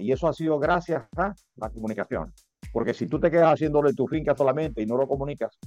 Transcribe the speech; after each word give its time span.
Y 0.00 0.12
eso 0.12 0.28
ha 0.28 0.32
sido 0.32 0.58
gracias 0.58 1.04
a 1.16 1.34
la 1.56 1.70
comunicación. 1.70 2.32
Porque 2.72 2.94
si 2.94 3.06
tú 3.06 3.18
te 3.18 3.30
quedas 3.30 3.54
haciéndolo 3.54 3.88
en 3.88 3.96
tu 3.96 4.06
finca 4.06 4.34
solamente 4.36 4.82
y 4.82 4.86
no 4.86 4.96
lo 4.96 5.06
comunicas, 5.06 5.58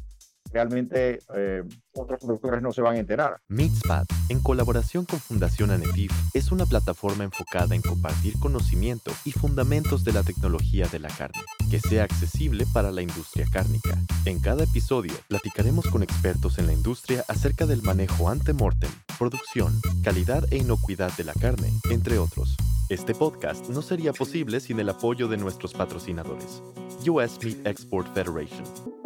realmente 0.52 1.20
eh, 1.36 1.64
otros 1.94 2.20
productores 2.20 2.62
no 2.62 2.72
se 2.72 2.82
van 2.82 2.96
a 2.96 3.00
enterar. 3.00 3.38
Mixpad, 3.48 4.06
en 4.30 4.42
colaboración 4.42 5.06
con 5.06 5.20
Fundación 5.20 5.72
ANEPIF, 5.72 6.12
es 6.34 6.52
una 6.52 6.66
plataforma 6.66 7.24
enfocada 7.24 7.76
en 7.76 7.82
compartir 7.82 8.34
conocimiento 8.40 9.12
y 9.26 9.32
fundamentos 9.32 10.04
de 10.04 10.14
la 10.14 10.24
tecnología 10.24 10.88
de 10.88 11.00
la 11.00 11.10
carne, 11.10 11.42
que 11.70 11.80
sea 11.80 12.04
accesible 12.04 12.66
para 12.74 12.92
la 12.92 13.02
industria 13.02 13.46
cárnica. 13.52 13.98
En 14.26 14.40
cada 14.40 14.64
episodio, 14.64 15.14
platicaremos 15.28 15.88
con 15.88 16.04
expertos 16.04 16.60
en 16.60 16.68
la 16.68 16.74
industria 16.74 17.24
acerca 17.28 17.66
del 17.66 17.82
manejo 17.82 18.30
ante-mortem, 18.30 18.92
producción, 19.18 19.74
calidad 20.04 20.44
e 20.52 20.58
inocuidad 20.58 21.16
de 21.18 21.24
la 21.24 21.34
carne, 21.34 21.72
entre 21.90 22.18
otros. 22.18 22.56
Este 22.90 23.14
podcast 23.14 23.70
no 23.70 23.84
sería 23.84 24.12
posible 24.14 24.60
sin 24.60 24.80
el 24.80 24.90
apoyo 24.90 25.28
de 25.28 25.38
nuestros 25.38 25.74
patrocinadores. 25.74 26.64
US 27.08 27.38
Meat 27.44 27.68
Export 27.68 28.12
Federation. 28.16 28.64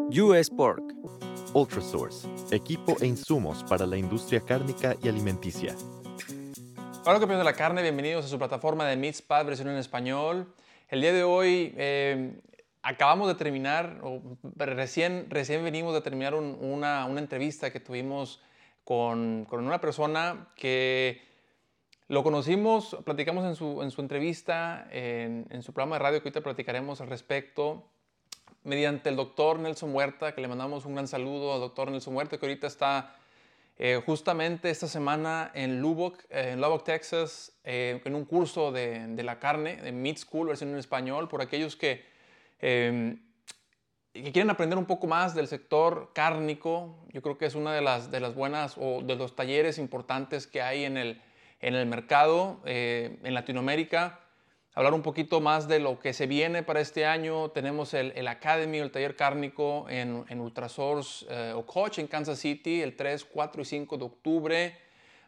US 0.09 0.49
Pork. 0.49 0.81
Ultrasource, 1.53 2.25
equipo 2.51 2.95
e 3.01 3.07
insumos 3.07 3.61
para 3.65 3.85
la 3.85 3.97
industria 3.97 4.39
cárnica 4.39 4.95
y 5.03 5.09
alimenticia. 5.09 5.75
Hola 7.03 7.19
campeones 7.19 7.39
de 7.39 7.43
la 7.43 7.57
carne, 7.57 7.81
bienvenidos 7.81 8.23
a 8.23 8.29
su 8.29 8.37
plataforma 8.37 8.87
de 8.87 8.95
Meatspad 8.95 9.47
versión 9.47 9.67
en 9.67 9.75
español. 9.75 10.47
El 10.87 11.01
día 11.01 11.11
de 11.11 11.23
hoy 11.25 11.73
eh, 11.75 12.39
acabamos 12.83 13.27
de 13.27 13.35
terminar, 13.35 13.99
o 14.01 14.21
recién, 14.55 15.27
recién 15.29 15.61
venimos 15.61 15.93
de 15.93 15.99
terminar 15.99 16.35
una, 16.35 17.05
una, 17.05 17.19
entrevista 17.19 17.69
que 17.73 17.81
tuvimos 17.81 18.41
con, 18.85 19.45
con, 19.49 19.65
una 19.65 19.81
persona 19.81 20.47
que 20.55 21.32
lo 22.07 22.23
conocimos, 22.23 22.97
platicamos 23.05 23.45
en 23.45 23.55
su, 23.55 23.81
en 23.81 23.91
su 23.91 24.01
entrevista, 24.01 24.87
en, 24.91 25.61
su 25.63 25.73
programa 25.73 25.95
de 25.95 25.99
radio 25.99 26.21
que 26.21 26.29
ahorita 26.29 26.41
platicaremos 26.41 26.99
al 27.01 27.07
respecto 27.07 27.89
mediante 28.63 29.09
el 29.09 29.15
doctor 29.15 29.59
Nelson 29.59 29.93
Huerta, 29.93 30.33
que 30.33 30.41
le 30.41 30.47
mandamos 30.47 30.85
un 30.85 30.93
gran 30.93 31.07
saludo 31.07 31.53
al 31.53 31.59
doctor 31.59 31.91
Nelson 31.91 32.15
Huerta, 32.15 32.37
que 32.37 32.45
ahorita 32.45 32.67
está 32.67 33.15
eh, 33.77 34.01
justamente 34.05 34.69
esta 34.69 34.87
semana 34.87 35.51
en 35.53 35.81
Lubbock, 35.81 36.19
eh, 36.29 36.51
en 36.51 36.61
Lubbock, 36.61 36.83
Texas, 36.83 37.51
eh, 37.63 38.01
en 38.03 38.15
un 38.15 38.25
curso 38.25 38.71
de, 38.71 39.07
de, 39.07 39.23
la 39.23 39.39
carne, 39.39 39.77
de 39.77 39.91
Meat 39.91 40.17
School, 40.17 40.47
versión 40.47 40.69
en 40.69 40.77
español, 40.77 41.27
por 41.27 41.41
aquellos 41.41 41.75
que, 41.75 42.05
em, 42.59 43.19
que 44.13 44.31
quieren 44.31 44.49
aprender 44.49 44.77
un 44.77 44.85
poco 44.85 45.07
más 45.07 45.33
del 45.33 45.47
sector 45.47 46.11
cárnico. 46.13 46.95
Yo 47.09 47.21
creo 47.21 47.37
que 47.37 47.45
es 47.45 47.55
una 47.55 47.73
de 47.73 47.81
las, 47.81 48.11
de 48.11 48.19
las 48.19 48.35
buenas 48.35 48.75
o 48.77 49.01
de 49.01 49.15
los 49.15 49.35
talleres 49.35 49.77
importantes 49.77 50.45
que 50.45 50.61
hay 50.61 50.85
en 50.85 50.97
el, 50.97 51.21
en 51.63 51.75
el 51.75 51.85
mercado 51.85 52.59
en 52.65 53.33
Latinoamérica 53.33 54.19
hablar 54.75 54.93
un 54.93 55.01
poquito 55.01 55.39
más 55.39 55.67
de 55.67 55.79
lo 55.79 55.99
que 55.99 56.13
se 56.13 56.27
viene 56.27 56.63
para 56.63 56.81
este 56.81 57.05
año. 57.05 57.49
Tenemos 57.49 57.93
el, 57.93 58.11
el 58.15 58.27
Academy, 58.27 58.79
el 58.79 58.91
taller 58.91 59.15
cárnico 59.15 59.85
en, 59.89 60.25
en 60.29 60.39
Ultrasource 60.39 61.25
eh, 61.29 61.53
o 61.55 61.65
Coach 61.65 61.99
en 61.99 62.07
Kansas 62.07 62.39
City 62.39 62.81
el 62.81 62.95
3, 62.95 63.25
4 63.25 63.61
y 63.61 63.65
5 63.65 63.97
de 63.97 64.03
octubre. 64.03 64.77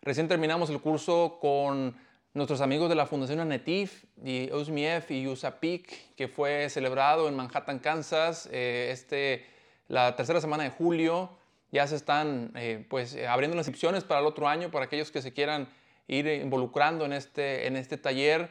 Recién 0.01 0.27
terminamos 0.27 0.69
el 0.69 0.79
curso 0.81 1.37
con 1.39 1.95
nuestros 2.33 2.61
amigos 2.61 2.89
de 2.89 2.95
la 2.95 3.05
Fundación 3.05 3.39
ANETIF, 3.39 4.03
y 4.23 4.51
USMIEF 4.51 5.09
y 5.11 5.27
USAPIC, 5.27 6.15
que 6.15 6.27
fue 6.27 6.69
celebrado 6.69 7.29
en 7.29 7.35
Manhattan, 7.35 7.79
Kansas, 7.79 8.49
eh, 8.51 8.89
este, 8.91 9.45
la 9.87 10.15
tercera 10.15 10.41
semana 10.41 10.63
de 10.63 10.69
julio. 10.69 11.37
Ya 11.71 11.87
se 11.87 11.95
están 11.95 12.51
eh, 12.55 12.85
pues, 12.89 13.17
abriendo 13.27 13.55
las 13.55 13.67
inscripciones 13.67 14.03
para 14.03 14.19
el 14.19 14.25
otro 14.25 14.47
año, 14.47 14.69
para 14.69 14.85
aquellos 14.85 15.11
que 15.11 15.21
se 15.21 15.33
quieran 15.33 15.69
ir 16.07 16.27
involucrando 16.27 17.05
en 17.05 17.13
este, 17.13 17.67
en 17.67 17.75
este 17.75 17.97
taller. 17.97 18.49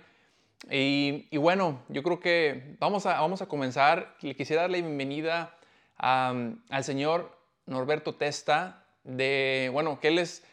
Y, 0.70 1.36
bueno, 1.36 1.82
yo 1.88 2.02
creo 2.02 2.20
que 2.20 2.76
vamos 2.78 3.06
a, 3.06 3.20
vamos 3.20 3.42
a 3.42 3.46
comenzar. 3.46 4.16
Le 4.22 4.34
quisiera 4.34 4.62
dar 4.62 4.70
la 4.70 4.78
bienvenida 4.78 5.56
al 5.96 6.84
señor 6.84 7.38
Norberto 7.66 8.14
Testa, 8.14 8.84
de, 9.04 9.70
bueno, 9.72 10.00
que 10.00 10.08
él 10.08 10.18
es 10.18 10.44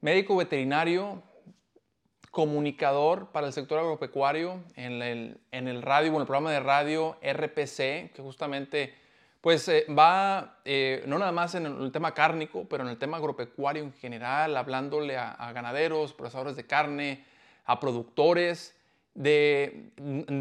médico 0.00 0.36
veterinario, 0.36 1.22
comunicador 2.30 3.32
para 3.32 3.48
el 3.48 3.52
sector 3.52 3.78
agropecuario 3.78 4.62
en 4.76 5.02
el, 5.02 5.40
en 5.50 5.66
el 5.66 5.82
radio, 5.82 6.12
bueno, 6.12 6.22
el 6.22 6.26
programa 6.26 6.52
de 6.52 6.60
radio 6.60 7.16
RPC, 7.22 8.12
que 8.12 8.22
justamente 8.22 8.94
pues 9.40 9.68
eh, 9.68 9.86
va 9.88 10.58
eh, 10.64 11.04
no 11.06 11.18
nada 11.18 11.32
más 11.32 11.54
en 11.54 11.66
el, 11.66 11.92
tema 11.92 12.12
cárnico, 12.12 12.66
pero 12.68 12.82
en 12.82 12.90
el 12.90 12.98
tema 12.98 13.18
agropecuario 13.18 13.82
en 13.82 13.92
general, 13.92 14.56
hablándole 14.56 15.16
a, 15.16 15.52
ganaderos, 15.52 16.12
procesadores 16.12 16.56
de 16.56 16.66
carne, 16.66 17.24
a 17.64 17.78
productores 17.78 18.74
de, 19.14 19.90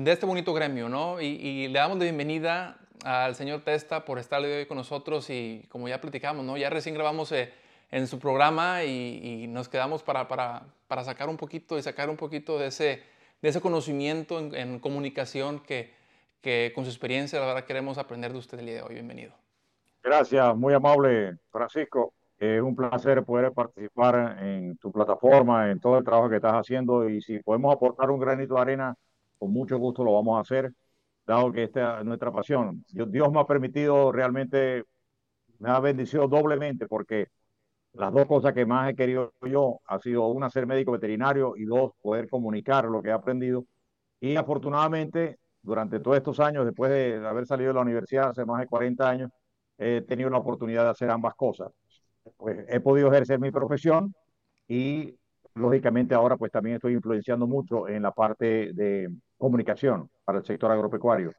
este 0.05 0.25
bonito 0.25 0.53
gremio, 0.53 0.89
¿no? 0.89 1.21
Y, 1.21 1.67
le 1.67 1.79
damos 1.79 1.97
la 1.97 2.05
bienvenida 2.05 2.79
al 3.03 3.35
señor 3.35 3.61
Testa 3.61 4.05
por 4.05 4.17
estar 4.17 4.41
hoy 4.41 4.65
con 4.65 4.77
nosotros 4.77 5.29
y 5.29 5.65
como 5.69 5.87
ya 5.87 6.01
platicamos, 6.01 6.43
¿no? 6.43 6.57
Ya 6.57 6.69
recién 6.69 6.95
grabamos 6.95 7.31
eh, 7.31 7.53
en 7.91 8.07
su 8.07 8.19
programa 8.19 8.83
y, 8.83 9.45
nos 9.47 9.69
quedamos 9.69 10.01
para, 10.03 10.27
para, 10.27 11.03
sacar 11.03 11.29
un 11.29 11.37
poquito 11.37 11.77
y 11.77 11.83
sacar 11.83 12.09
un 12.09 12.17
poquito 12.17 12.57
de 12.57 12.67
ese, 12.67 13.03
de 13.41 13.49
ese 13.49 13.61
conocimiento 13.61 14.39
en, 14.39 14.79
comunicación 14.79 15.59
que, 15.59 15.96
que, 16.41 16.71
con 16.73 16.83
su 16.85 16.91
experiencia, 16.91 17.39
la 17.39 17.47
verdad, 17.47 17.65
queremos 17.65 17.97
aprender 17.97 18.31
de 18.31 18.39
usted 18.39 18.59
el 18.59 18.65
día 18.65 18.75
de 18.75 18.81
hoy. 18.81 18.93
Bienvenido. 18.93 19.33
Gracias, 20.03 20.55
muy 20.55 20.73
amable, 20.73 21.37
Francisco. 21.51 22.13
Es 22.37 22.61
un 22.61 22.75
placer 22.75 23.23
poder 23.23 23.51
participar 23.51 24.37
en 24.43 24.77
tu 24.77 24.91
plataforma, 24.91 25.71
en 25.71 25.79
todo 25.79 25.97
el 25.97 26.03
trabajo 26.03 26.29
que 26.29 26.35
estás 26.35 26.53
haciendo 26.53 27.09
y 27.09 27.21
si 27.21 27.39
podemos 27.39 27.73
aportar 27.73 28.11
un 28.11 28.19
granito 28.19 28.55
de 28.55 28.61
arena, 28.61 28.95
con 29.39 29.51
mucho 29.51 29.77
gusto 29.77 30.03
lo 30.03 30.13
vamos 30.13 30.37
a 30.37 30.41
hacer, 30.41 30.71
dado 31.25 31.51
que 31.51 31.63
esta 31.63 31.99
es 31.99 32.05
nuestra 32.05 32.31
pasión. 32.31 32.85
Dios, 32.87 33.31
me 33.31 33.39
ha 33.39 33.45
permitido 33.45 34.11
realmente, 34.11 34.83
me 35.59 35.71
ha 35.71 35.79
bendecido 35.79 36.27
doblemente 36.27 36.87
porque 36.87 37.27
las 37.93 38.13
dos 38.13 38.27
cosas 38.27 38.53
que 38.53 38.65
más 38.65 38.91
he 38.91 38.95
querido 38.95 39.33
yo 39.41 39.79
ha 39.85 39.99
sido 39.99 40.27
una 40.27 40.49
ser 40.49 40.67
médico 40.67 40.91
veterinario 40.91 41.55
y 41.57 41.65
dos 41.65 41.93
poder 42.01 42.29
comunicar 42.29 42.85
lo 42.85 43.01
que 43.01 43.09
he 43.09 43.13
aprendido 43.13 43.65
y 44.19 44.35
afortunadamente 44.35 45.39
durante 45.61 45.99
todos 45.99 46.17
estos 46.17 46.39
años 46.39 46.65
después 46.65 46.91
de 46.91 47.25
haber 47.25 47.45
salido 47.45 47.69
de 47.69 47.73
la 47.75 47.81
universidad 47.81 48.29
hace 48.29 48.45
más 48.45 48.59
de 48.59 48.67
40 48.67 49.09
años 49.09 49.31
he 49.77 50.01
tenido 50.01 50.29
la 50.29 50.37
oportunidad 50.37 50.83
de 50.83 50.89
hacer 50.89 51.09
ambas 51.09 51.35
cosas 51.35 51.71
pues 52.37 52.65
he 52.67 52.79
podido 52.79 53.11
ejercer 53.11 53.39
mi 53.39 53.51
profesión 53.51 54.13
y 54.67 55.15
lógicamente 55.55 56.13
ahora 56.13 56.37
pues 56.37 56.51
también 56.51 56.75
estoy 56.75 56.93
influenciando 56.93 57.47
mucho 57.47 57.87
en 57.87 58.03
la 58.03 58.11
parte 58.11 58.73
de 58.73 59.09
comunicación 59.37 60.09
para 60.25 60.39
el 60.39 60.45
sector 60.45 60.71
agropecuario. 60.71 61.33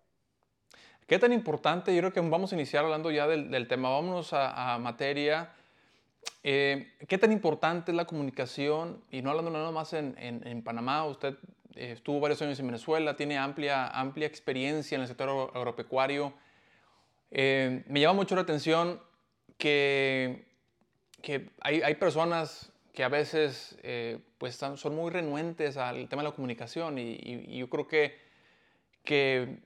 ¿Qué 1.06 1.18
tan 1.18 1.32
importante? 1.32 1.94
Yo 1.94 2.00
creo 2.00 2.12
que 2.12 2.20
vamos 2.20 2.52
a 2.52 2.54
iniciar 2.54 2.84
hablando 2.84 3.10
ya 3.10 3.26
del, 3.26 3.50
del 3.50 3.66
tema, 3.66 3.90
vámonos 3.90 4.32
a, 4.32 4.74
a 4.74 4.78
materia. 4.78 5.50
Eh, 6.42 6.92
¿Qué 7.08 7.16
tan 7.16 7.32
importante 7.32 7.92
es 7.92 7.96
la 7.96 8.04
comunicación? 8.04 9.02
Y 9.10 9.22
no 9.22 9.30
hablando 9.30 9.50
nada 9.50 9.70
más 9.70 9.92
en, 9.94 10.14
en, 10.18 10.46
en 10.46 10.62
Panamá, 10.62 11.06
usted 11.06 11.36
estuvo 11.78 12.20
varios 12.20 12.42
años 12.42 12.58
en 12.60 12.66
Venezuela, 12.66 13.16
tiene 13.16 13.38
amplia, 13.38 13.86
amplia 13.88 14.26
experiencia 14.26 14.96
en 14.96 15.02
el 15.02 15.08
sector 15.08 15.50
agropecuario. 15.54 16.32
Eh, 17.30 17.84
me 17.86 18.00
llama 18.00 18.14
mucho 18.14 18.34
la 18.34 18.42
atención 18.42 19.00
que 19.56 20.48
que 21.22 21.50
hay, 21.60 21.82
hay 21.82 21.94
personas 21.96 22.72
que 22.92 23.04
a 23.04 23.08
veces 23.08 23.76
eh, 23.82 24.18
pues 24.38 24.56
son 24.56 24.94
muy 24.94 25.10
renuentes 25.10 25.76
al 25.76 26.08
tema 26.08 26.22
de 26.22 26.28
la 26.28 26.34
comunicación 26.34 26.98
y, 26.98 27.56
yo 27.56 27.68
creo 27.68 27.86
que, 27.86 28.18
que 29.04 29.58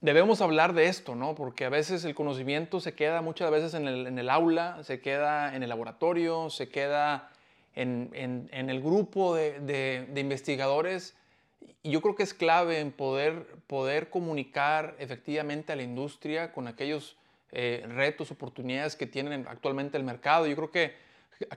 debemos 0.00 0.40
hablar 0.40 0.72
de 0.72 0.86
esto, 0.86 1.14
¿no? 1.14 1.34
Porque 1.34 1.64
a 1.64 1.68
veces 1.68 2.04
el 2.04 2.14
conocimiento 2.14 2.80
se 2.80 2.94
queda 2.94 3.22
muchas 3.22 3.50
veces 3.50 3.74
en 3.74 3.86
el, 3.86 4.06
en 4.06 4.18
el 4.18 4.30
aula, 4.30 4.82
se 4.82 5.00
queda 5.00 5.54
en 5.54 5.62
el 5.62 5.68
laboratorio, 5.68 6.48
se 6.48 6.68
queda 6.68 7.30
en, 7.74 8.10
en, 8.14 8.70
el 8.70 8.80
grupo 8.80 9.34
de, 9.34 9.60
de, 9.60 10.20
investigadores 10.20 11.16
y 11.82 11.90
yo 11.90 12.00
creo 12.00 12.14
que 12.14 12.22
es 12.22 12.34
clave 12.34 12.80
en 12.80 12.92
poder, 12.92 13.46
poder 13.66 14.10
comunicar 14.10 14.94
efectivamente 14.98 15.72
a 15.72 15.76
la 15.76 15.82
industria 15.82 16.52
con 16.52 16.66
aquellos 16.66 17.16
eh, 17.52 17.84
retos, 17.86 18.30
oportunidades 18.30 18.96
que 18.96 19.06
tienen 19.06 19.46
actualmente 19.48 19.96
el 19.96 20.04
mercado. 20.04 20.46
Yo 20.46 20.56
creo 20.56 20.70
que, 20.70 20.94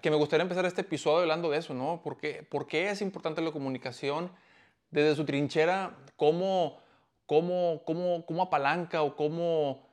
que 0.01 0.09
me 0.11 0.17
gustaría 0.17 0.43
empezar 0.43 0.65
este 0.65 0.81
episodio 0.81 1.21
hablando 1.21 1.49
de 1.49 1.57
eso, 1.57 1.73
¿no? 1.73 2.01
Porque, 2.03 2.43
¿Por 2.43 2.67
qué 2.67 2.89
es 2.89 3.01
importante 3.01 3.41
la 3.41 3.51
comunicación 3.51 4.29
desde 4.91 5.15
su 5.15 5.25
trinchera? 5.25 5.95
¿Cómo, 6.17 6.79
cómo, 7.25 7.81
cómo, 7.85 8.25
cómo 8.25 8.43
apalanca 8.43 9.03
o 9.03 9.15
cómo, 9.15 9.87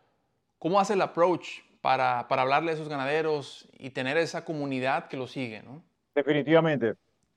cómo 0.58 0.80
hace 0.80 0.94
el 0.94 1.02
approach 1.02 1.60
para, 1.80 2.26
para 2.28 2.42
hablarle 2.42 2.72
a 2.72 2.74
esos 2.74 2.88
ganaderos 2.88 3.68
y 3.78 3.90
tener 3.90 4.16
esa 4.16 4.44
comunidad 4.44 5.08
que 5.08 5.16
lo 5.16 5.26
sigue, 5.26 5.62
¿no? 5.62 5.82
Definitivamente. 6.14 6.94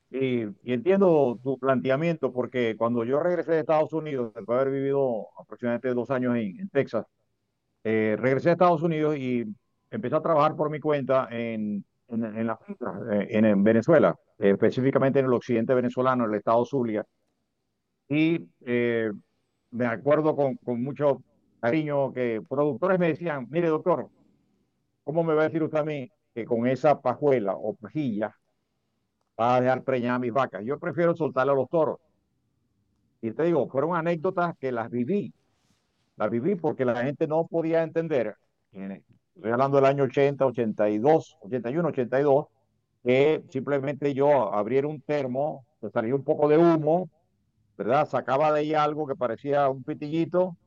Y, 0.09 0.44
y, 0.63 0.74
entiendo 0.74 1.38
tu 1.44 1.57
planteamiento 1.59 2.31
porque 2.31 2.75
cuando 2.77 3.04
yo 3.04 3.19
regresé 3.19 3.51
de 3.51 3.59
Estados 3.59 3.92
Unidos, 3.92 4.33
después 4.33 4.56
de 4.57 4.62
haber 4.62 4.74
vivido 4.74 5.27
aproximadamente 5.38 5.94
dos 5.94 6.09
años 6.12 6.36
en, 6.38 6.59
en 6.59 6.69
Texas, 6.69 7.06
eh, 7.83 8.15
regresé 8.19 8.50
a 8.50 8.54
Estados 8.54 8.81
Unidos 8.83 9.18
y 9.18 9.45
empecé 9.92 10.15
a 10.15 10.21
trabajar 10.21 10.56
por 10.56 10.69
mi 10.69 10.80
cuenta 10.80 11.27
en, 11.31 11.83
en, 12.07 12.24
en 12.24 12.48
la 12.48 12.59
eh, 13.12 13.27
en, 13.31 13.45
en 13.45 13.63
Venezuela, 13.63 14.15
específicamente 14.38 15.19
en 15.19 15.25
el 15.25 15.33
occidente 15.33 15.74
venezolano, 15.74 16.25
en 16.25 16.31
el 16.31 16.38
estado 16.38 16.65
Zulia. 16.65 17.06
Y 18.10 18.48
eh, 18.65 19.12
me 19.71 19.86
acuerdo 19.86 20.36
con, 20.36 20.56
con 20.57 20.81
mucho 20.83 21.21
cariño 21.60 22.13
que 22.13 22.42
productores 22.48 23.00
me 23.00 23.10
decían, 23.10 23.48
mire 23.50 23.68
doctor, 23.68 24.10
¿cómo 25.03 25.24
me 25.24 25.33
va 25.33 25.42
a 25.42 25.45
decir 25.45 25.63
usted 25.63 25.80
a 25.80 25.83
mí 25.83 26.10
que 26.33 26.45
con 26.45 26.68
esa 26.68 27.01
pajuela 27.01 27.56
o 27.56 27.75
pajilla 27.75 28.37
va 29.39 29.56
a 29.56 29.62
dejar 29.62 29.84
preñar 29.84 30.16
a 30.16 30.19
mis 30.19 30.34
vacas? 30.34 30.63
Yo 30.63 30.80
prefiero 30.80 31.16
soltarle 31.16 31.51
a 31.51 31.56
los 31.56 31.69
toros. 31.69 32.00
Y 33.22 33.31
te 33.31 33.44
digo, 33.44 33.68
fueron 33.68 33.95
anécdotas 33.95 34.56
que 34.60 34.72
las 34.72 34.89
viví. 34.89 35.34
Las 36.16 36.30
viví 36.30 36.56
porque 36.56 36.86
la 36.86 37.04
gente 37.04 37.28
no 37.28 37.45
podía 37.45 37.84
entender, 37.84 38.36
estoy 38.72 39.51
hablando 39.51 39.78
del 39.78 39.86
año 39.86 40.04
80, 40.06 40.45
82, 40.45 41.38
81, 41.42 41.89
82, 41.89 42.45
que 43.04 43.44
simplemente 43.50 44.13
yo 44.13 44.54
abriera 44.54 44.88
un 44.88 45.01
termo, 45.01 45.66
salía 45.94 46.16
un 46.16 46.24
poco 46.24 46.48
de 46.48 46.57
humo, 46.57 47.10
¿verdad? 47.78 48.07
Sacaba 48.07 48.51
de 48.51 48.62
ahí 48.62 48.74
algo 48.74 49.06
que 49.06 49.16
parecía 49.16 49.69
un 49.69 49.84
pitillito 49.84 50.57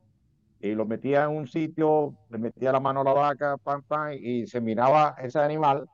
y 0.61 0.75
lo 0.75 0.87
metía 0.87 1.25
en 1.25 1.31
un 1.31 1.49
sitio, 1.49 2.15
le 2.29 2.39
metía 2.39 2.71
la 2.71 2.81
mano 2.81 3.01
a 3.01 3.05
la 3.05 3.13
vaca, 3.13 3.57
pam, 3.57 3.83
pam, 3.83 4.13
y 4.13 4.47
se 4.47 4.61
miraba 4.61 5.17
ese 5.19 5.41
animal, 5.41 5.89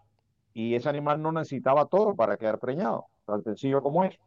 y 0.56 0.74
ese 0.74 0.88
animal 0.88 1.20
no 1.20 1.32
necesitaba 1.32 1.84
todo 1.84 2.16
para 2.16 2.38
quedar 2.38 2.58
preñado, 2.58 3.08
tan 3.26 3.42
sencillo 3.42 3.82
como 3.82 4.04
es. 4.04 4.18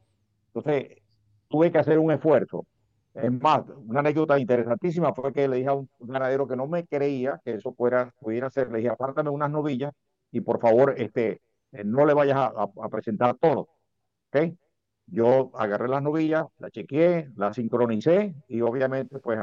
Entonces, 0.53 0.99
tuve 1.47 1.71
que 1.71 1.79
hacer 1.79 1.97
un 1.97 2.11
esfuerzo. 2.11 2.67
Es 3.15 3.31
más, 3.31 3.63
una 3.87 4.01
anécdota 4.01 4.37
interesantísima 4.37 5.11
fue 5.11 5.33
que 5.33 5.47
le 5.47 5.57
dije 5.57 5.69
a 5.69 5.73
un 5.73 5.89
ganadero 5.97 6.47
que 6.47 6.55
no 6.55 6.67
me 6.67 6.85
creía 6.85 7.41
que 7.43 7.55
eso 7.55 7.73
fuera, 7.73 8.13
pudiera 8.19 8.47
ser, 8.51 8.71
le 8.71 8.77
dije, 8.77 8.89
apártame 8.89 9.31
unas 9.31 9.49
novillas 9.49 9.91
y 10.31 10.41
por 10.41 10.59
favor, 10.59 10.93
este, 10.97 11.41
eh, 11.71 11.83
no 11.83 12.05
le 12.05 12.13
vayas 12.13 12.37
a, 12.37 12.51
a 12.79 12.89
presentar 12.89 13.35
todo. 13.37 13.67
¿Ok? 14.31 14.53
Yo 15.07 15.49
agarré 15.55 15.87
las 15.87 16.03
novillas, 16.03 16.45
las 16.59 16.69
chequeé, 16.71 17.31
las 17.37 17.55
sincronicé 17.55 18.35
y 18.47 18.61
obviamente 18.61 19.17
pues 19.17 19.39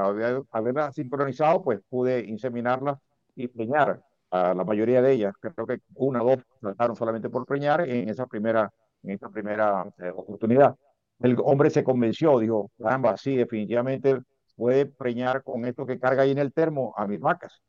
haberlas 0.52 0.94
sincronizado 0.94 1.64
pues 1.64 1.80
pude 1.88 2.20
inseminarlas 2.20 3.00
y 3.34 3.48
preñar 3.48 4.04
a 4.30 4.54
la 4.54 4.64
mayoría 4.64 5.02
de 5.02 5.12
ellas. 5.12 5.34
Creo 5.40 5.66
que 5.66 5.80
una 5.94 6.22
o 6.22 6.26
dos 6.26 6.44
saltaron 6.60 6.96
solamente 6.96 7.30
por 7.30 7.46
preñar 7.46 7.82
en 7.88 8.08
esa 8.08 8.26
primera, 8.26 8.70
en 9.02 9.10
esa 9.10 9.28
primera 9.28 9.84
eh, 9.98 10.12
oportunidad. 10.14 10.76
El 11.20 11.36
hombre 11.44 11.70
se 11.70 11.84
convenció, 11.84 12.38
dijo, 12.38 12.70
caramba, 12.78 13.16
sí, 13.16 13.36
definitivamente 13.36 14.20
puede 14.56 14.86
preñar 14.86 15.42
con 15.42 15.64
esto 15.64 15.86
que 15.86 15.98
carga 15.98 16.22
ahí 16.22 16.32
en 16.32 16.38
el 16.38 16.52
termo 16.52 16.94
a 16.96 17.06
mis 17.06 17.20
vacas. 17.20 17.62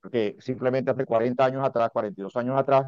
Porque 0.00 0.36
simplemente 0.40 0.90
hace 0.90 1.04
40 1.04 1.44
años 1.44 1.64
atrás, 1.64 1.90
42 1.92 2.34
años 2.36 2.58
atrás, 2.58 2.86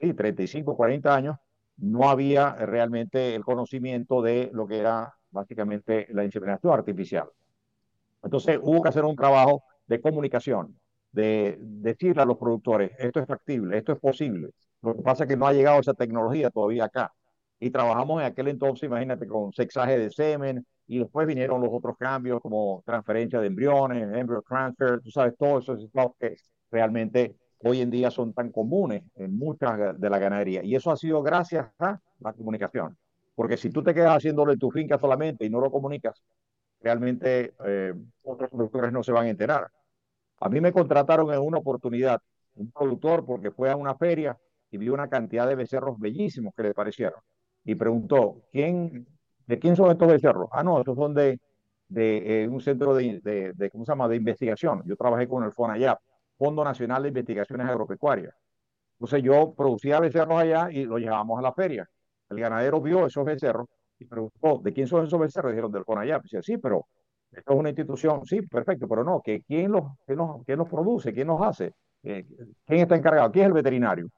sí, 0.00 0.14
35, 0.14 0.76
40 0.76 1.14
años, 1.14 1.36
no 1.76 2.08
había 2.08 2.54
realmente 2.54 3.34
el 3.34 3.44
conocimiento 3.44 4.22
de 4.22 4.50
lo 4.52 4.66
que 4.66 4.78
era 4.78 5.14
básicamente 5.30 6.06
la 6.10 6.24
inseminación 6.24 6.72
artificial. 6.72 7.28
Entonces 8.22 8.58
hubo 8.60 8.82
que 8.82 8.88
hacer 8.88 9.04
un 9.04 9.16
trabajo 9.16 9.62
de 9.86 10.00
comunicación, 10.00 10.78
de 11.12 11.56
decirle 11.60 12.22
a 12.22 12.26
los 12.26 12.38
productores, 12.38 12.92
esto 12.98 13.20
es 13.20 13.26
factible, 13.26 13.78
esto 13.78 13.92
es 13.92 13.98
posible. 13.98 14.50
Lo 14.82 14.94
que 14.94 15.02
pasa 15.02 15.24
es 15.24 15.28
que 15.28 15.36
no 15.36 15.46
ha 15.46 15.52
llegado 15.52 15.80
esa 15.80 15.94
tecnología 15.94 16.50
todavía 16.50 16.84
acá. 16.84 17.12
Y 17.60 17.70
trabajamos 17.70 18.20
en 18.20 18.26
aquel 18.26 18.48
entonces, 18.48 18.84
imagínate, 18.84 19.26
con 19.26 19.52
sexaje 19.52 19.98
de 19.98 20.10
semen, 20.10 20.64
y 20.86 20.98
después 20.98 21.26
vinieron 21.26 21.60
los 21.60 21.70
otros 21.72 21.96
cambios 21.98 22.40
como 22.40 22.82
transferencia 22.86 23.40
de 23.40 23.48
embriones, 23.48 24.02
embryo 24.16 24.42
transfer, 24.42 25.00
tú 25.00 25.10
sabes, 25.10 25.36
todo 25.36 25.58
eso 25.58 25.74
es 25.74 25.88
lo 25.92 26.16
que 26.18 26.36
realmente 26.70 27.36
hoy 27.58 27.80
en 27.80 27.90
día 27.90 28.10
son 28.10 28.32
tan 28.32 28.50
comunes 28.50 29.02
en 29.16 29.36
muchas 29.36 30.00
de 30.00 30.10
la 30.10 30.18
ganadería. 30.18 30.62
Y 30.64 30.74
eso 30.74 30.90
ha 30.90 30.96
sido 30.96 31.22
gracias 31.22 31.66
a 31.78 32.00
la 32.20 32.32
comunicación. 32.32 32.96
Porque 33.34 33.56
si 33.56 33.70
tú 33.70 33.82
te 33.82 33.94
quedas 33.94 34.16
haciéndolo 34.16 34.52
en 34.52 34.58
tu 34.58 34.70
finca 34.70 34.98
solamente 34.98 35.44
y 35.44 35.50
no 35.50 35.60
lo 35.60 35.70
comunicas, 35.70 36.22
realmente 36.80 37.54
eh, 37.66 37.92
otros 38.22 38.50
productores 38.50 38.92
no 38.92 39.02
se 39.02 39.12
van 39.12 39.26
a 39.26 39.30
enterar. 39.30 39.68
A 40.40 40.48
mí 40.48 40.60
me 40.60 40.72
contrataron 40.72 41.32
en 41.32 41.40
una 41.40 41.58
oportunidad 41.58 42.20
un 42.54 42.70
productor 42.70 43.24
porque 43.24 43.50
fue 43.50 43.70
a 43.70 43.76
una 43.76 43.94
feria 43.94 44.36
y 44.70 44.78
vio 44.78 44.94
una 44.94 45.08
cantidad 45.08 45.46
de 45.46 45.54
becerros 45.54 45.98
bellísimos 45.98 46.52
que 46.54 46.62
le 46.62 46.74
parecieron. 46.74 47.20
Y 47.64 47.74
preguntó, 47.74 48.42
¿quién, 48.52 49.06
¿de 49.46 49.58
quién 49.58 49.76
son 49.76 49.90
estos 49.90 50.08
becerros? 50.08 50.48
Ah, 50.52 50.62
no, 50.62 50.78
estos 50.78 50.96
son 50.96 51.14
de, 51.14 51.40
de 51.88 52.44
eh, 52.44 52.48
un 52.48 52.60
centro 52.60 52.94
de, 52.94 53.20
de, 53.20 53.52
de, 53.54 53.70
¿cómo 53.70 53.84
se 53.84 53.92
llama?, 53.92 54.08
de 54.08 54.16
investigación. 54.16 54.82
Yo 54.86 54.96
trabajé 54.96 55.26
con 55.28 55.44
el 55.44 55.52
FONAYAP 55.52 55.98
Fondo 56.36 56.62
Nacional 56.64 57.02
de 57.02 57.08
Investigaciones 57.08 57.66
Agropecuarias. 57.66 58.34
Entonces 58.94 59.22
yo 59.22 59.54
producía 59.56 60.00
becerros 60.00 60.40
allá 60.40 60.70
y 60.70 60.84
los 60.84 61.00
llevábamos 61.00 61.38
a 61.38 61.42
la 61.42 61.52
feria. 61.52 61.88
El 62.28 62.38
ganadero 62.40 62.80
vio 62.80 63.06
esos 63.06 63.24
becerros 63.24 63.66
y 63.98 64.04
preguntó, 64.04 64.60
¿de 64.62 64.72
quién 64.72 64.86
son 64.86 65.04
esos 65.06 65.18
becerros? 65.18 65.52
Dijeron, 65.52 65.72
del 65.72 65.84
FONAYAP. 65.84 66.22
Dice, 66.22 66.42
sí, 66.42 66.58
pero 66.58 66.86
esto 67.32 67.52
es 67.52 67.58
una 67.58 67.68
institución, 67.70 68.24
sí, 68.24 68.42
perfecto, 68.42 68.88
pero 68.88 69.04
no, 69.04 69.20
que 69.22 69.42
quién 69.42 69.72
los, 69.72 69.84
quién 70.06 70.18
los, 70.18 70.44
quién 70.44 70.58
los 70.58 70.68
produce, 70.68 71.12
quién 71.12 71.28
los 71.28 71.40
hace, 71.42 71.74
eh, 72.02 72.26
quién 72.66 72.80
está 72.80 72.96
encargado, 72.96 73.30
quién 73.30 73.44
es 73.44 73.48
el 73.48 73.54
veterinario. 73.54 74.08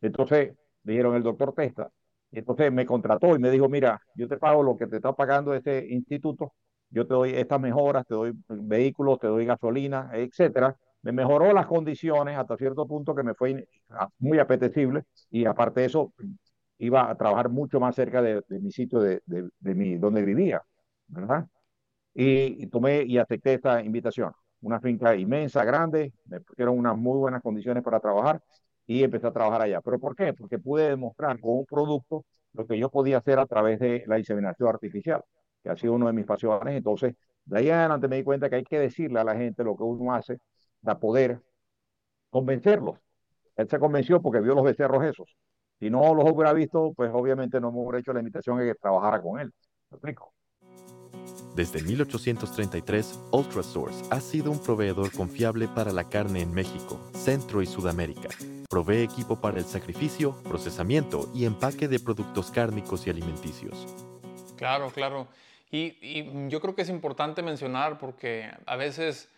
Entonces 0.00 0.54
dijeron 0.82 1.14
el 1.16 1.22
doctor 1.22 1.52
Testa. 1.54 1.90
Entonces 2.32 2.72
me 2.72 2.86
contrató 2.86 3.34
y 3.36 3.38
me 3.38 3.50
dijo, 3.50 3.68
mira, 3.68 4.00
yo 4.14 4.28
te 4.28 4.36
pago 4.36 4.62
lo 4.62 4.76
que 4.76 4.86
te 4.86 4.96
está 4.96 5.12
pagando 5.12 5.54
este 5.54 5.86
instituto, 5.92 6.54
yo 6.90 7.06
te 7.06 7.14
doy 7.14 7.30
estas 7.34 7.60
mejoras, 7.60 8.06
te 8.06 8.14
doy 8.14 8.32
vehículos, 8.48 9.18
te 9.18 9.26
doy 9.28 9.46
gasolina, 9.46 10.10
etcétera, 10.12 10.76
me 11.02 11.12
mejoró 11.12 11.52
las 11.52 11.66
condiciones 11.66 12.36
hasta 12.36 12.56
cierto 12.56 12.86
punto 12.86 13.14
que 13.14 13.22
me 13.22 13.34
fue 13.34 13.68
muy 14.18 14.38
apetecible 14.38 15.04
y 15.30 15.44
aparte 15.46 15.80
de 15.80 15.86
eso 15.86 16.12
iba 16.78 17.08
a 17.10 17.16
trabajar 17.16 17.48
mucho 17.48 17.80
más 17.80 17.94
cerca 17.94 18.20
de, 18.22 18.42
mi 18.48 18.70
sitio 18.72 19.00
de, 19.00 19.22
de, 19.24 19.74
mi, 19.74 19.96
donde 19.96 20.22
vivía, 20.22 20.62
¿verdad? 21.08 21.46
Y, 22.18 22.66
tomé 22.68 23.02
y 23.04 23.18
acepté 23.18 23.54
esta 23.54 23.82
invitación. 23.82 24.32
Una 24.62 24.80
finca 24.80 25.14
inmensa, 25.14 25.64
grande, 25.64 26.14
me 26.24 26.40
pusieron 26.40 26.78
unas 26.78 26.96
muy 26.96 27.18
buenas 27.18 27.42
condiciones 27.42 27.82
para 27.82 28.00
trabajar 28.00 28.40
y 28.86 29.02
empecé 29.04 29.26
a 29.26 29.32
trabajar 29.32 29.62
allá. 29.62 29.80
¿Pero 29.82 29.98
por 29.98 30.16
qué? 30.16 30.32
Porque 30.32 30.58
pude 30.58 30.88
demostrar 30.88 31.38
con 31.40 31.58
un 31.58 31.66
producto 31.66 32.24
lo 32.54 32.66
que 32.66 32.78
yo 32.78 32.90
podía 32.90 33.18
hacer 33.18 33.38
a 33.38 33.46
través 33.46 33.78
de 33.80 34.04
la 34.06 34.18
inseminación 34.18 34.68
artificial, 34.68 35.22
que 35.62 35.68
ha 35.70 35.76
sido 35.76 35.92
uno 35.94 36.06
de 36.06 36.14
mis 36.14 36.24
pasiones. 36.24 36.74
Entonces, 36.74 37.14
de 37.44 37.58
ahí 37.58 37.70
adelante 37.70 38.08
me 38.08 38.16
di 38.16 38.24
cuenta 38.24 38.48
que 38.48 38.56
hay 38.56 38.64
que 38.64 38.78
decirle 38.78 39.20
a 39.20 39.24
la 39.24 39.36
gente 39.36 39.62
lo 39.62 39.76
que 39.76 39.82
uno 39.82 40.14
hace 40.14 40.38
para 40.82 40.98
poder 40.98 41.42
convencerlos. 42.30 42.98
Él 43.56 43.68
se 43.68 43.78
convenció 43.78 44.22
porque 44.22 44.40
vio 44.40 44.54
los 44.54 44.64
becerros 44.64 45.04
esos. 45.04 45.36
Si 45.80 45.90
no 45.90 46.14
los 46.14 46.30
hubiera 46.30 46.52
visto, 46.54 46.92
pues 46.96 47.10
obviamente 47.12 47.60
no 47.60 47.72
me 47.72 47.80
hubiera 47.80 47.98
hecho 48.00 48.12
la 48.12 48.20
invitación 48.20 48.58
de 48.58 48.66
que 48.66 48.74
trabajara 48.76 49.20
con 49.22 49.40
él. 49.40 49.52
¿Me 49.90 49.96
explico? 49.96 50.35
Desde 51.56 51.82
1833, 51.82 53.18
Ultrasource 53.32 54.04
ha 54.10 54.20
sido 54.20 54.50
un 54.50 54.62
proveedor 54.62 55.10
confiable 55.10 55.68
para 55.68 55.90
la 55.90 56.06
carne 56.06 56.42
en 56.42 56.52
México, 56.52 57.00
Centro 57.14 57.62
y 57.62 57.66
Sudamérica. 57.66 58.28
Provee 58.68 59.02
equipo 59.02 59.40
para 59.40 59.56
el 59.58 59.64
sacrificio, 59.64 60.36
procesamiento 60.42 61.30
y 61.34 61.46
empaque 61.46 61.88
de 61.88 61.98
productos 61.98 62.50
cárnicos 62.50 63.06
y 63.06 63.10
alimenticios. 63.10 63.86
Claro, 64.58 64.90
claro. 64.90 65.28
Y, 65.70 65.96
y 66.02 66.48
yo 66.50 66.60
creo 66.60 66.74
que 66.74 66.82
es 66.82 66.90
importante 66.90 67.42
mencionar 67.42 67.96
porque 67.96 68.50
a 68.66 68.76
veces 68.76 69.30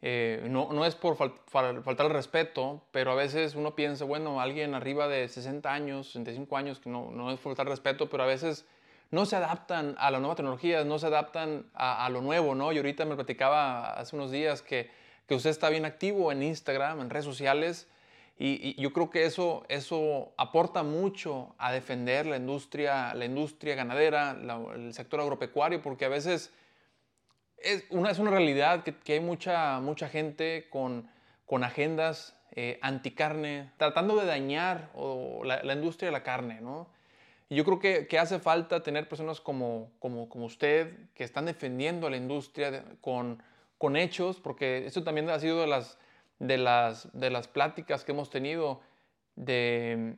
eh, 0.00 0.46
no, 0.48 0.72
no, 0.72 0.86
es 0.86 0.94
por 0.94 1.16
faltar 1.16 2.06
el 2.06 2.12
respeto, 2.12 2.82
pero 2.92 3.10
a 3.10 3.16
veces 3.16 3.56
uno 3.56 3.74
piensa, 3.74 4.04
bueno, 4.04 4.40
alguien 4.40 4.76
arriba 4.76 5.08
de 5.08 5.26
60 5.26 5.72
años, 5.72 6.06
65 6.06 6.56
años, 6.56 6.78
que 6.78 6.88
no, 6.88 7.10
no 7.10 7.32
es 7.32 7.40
faltar 7.40 7.66
respeto, 7.68 8.08
pero 8.08 8.22
a 8.22 8.26
veces 8.26 8.64
no 9.10 9.26
se 9.26 9.36
adaptan 9.36 9.94
a 9.98 10.10
la 10.10 10.18
nueva 10.18 10.34
tecnología, 10.34 10.84
no 10.84 10.98
se 10.98 11.06
adaptan 11.06 11.66
a, 11.74 12.08
lo 12.10 12.20
nuevo, 12.20 12.54
¿no? 12.54 12.72
Y 12.72 12.78
ahorita 12.78 13.04
me 13.04 13.14
platicaba 13.14 13.94
hace 13.94 14.16
unos 14.16 14.30
días 14.30 14.62
que, 14.62 14.90
que 15.26 15.34
usted 15.34 15.50
está 15.50 15.68
bien 15.68 15.84
activo 15.84 16.32
en 16.32 16.42
Instagram, 16.42 17.00
en 17.00 17.10
redes 17.10 17.24
sociales, 17.24 17.88
y, 18.36 18.80
yo 18.80 18.92
creo 18.92 19.10
que 19.10 19.26
eso, 19.26 19.64
eso 19.68 20.34
aporta 20.36 20.82
mucho 20.82 21.54
a 21.58 21.72
defender 21.72 22.26
la 22.26 22.36
industria, 22.36 23.14
la 23.14 23.24
industria 23.26 23.76
ganadera, 23.76 24.36
el 24.74 24.92
sector 24.92 25.20
agropecuario, 25.20 25.80
porque 25.80 26.04
a 26.04 26.08
veces 26.08 26.52
es 27.58 27.84
una, 27.90 28.10
es 28.10 28.18
una 28.18 28.30
realidad 28.30 28.82
que, 28.82 28.96
que, 28.96 29.14
hay 29.14 29.20
mucha, 29.20 29.78
mucha 29.80 30.08
gente 30.08 30.66
con, 30.68 31.08
con 31.46 31.62
agendas 31.62 32.36
eh, 32.52 32.78
anticarne, 32.82 33.70
tratando 33.76 34.16
de 34.16 34.26
dañar 34.26 34.90
o 34.94 35.44
la, 35.44 35.62
la, 35.62 35.74
industria 35.74 36.08
de 36.08 36.12
la 36.12 36.22
carne, 36.24 36.60
¿no? 36.60 36.88
Yo 37.50 37.64
creo 37.64 37.78
que, 37.78 38.18
hace 38.18 38.38
falta 38.38 38.82
tener 38.82 39.08
personas 39.08 39.40
como, 39.40 39.92
como, 39.98 40.28
usted 40.44 41.10
que 41.14 41.24
están 41.24 41.44
defendiendo 41.44 42.06
a 42.06 42.10
la 42.10 42.16
industria 42.16 42.84
con, 43.00 43.42
con 43.78 43.96
hechos, 43.96 44.40
porque 44.40 44.86
eso 44.86 45.04
también 45.04 45.28
ha 45.28 45.38
sido 45.38 45.60
de 45.60 45.66
las, 45.66 45.98
de 46.38 46.58
las, 46.58 47.08
de 47.12 47.30
las 47.30 47.46
pláticas 47.46 48.04
que 48.04 48.12
hemos 48.12 48.30
tenido 48.30 48.80
de, 49.36 50.16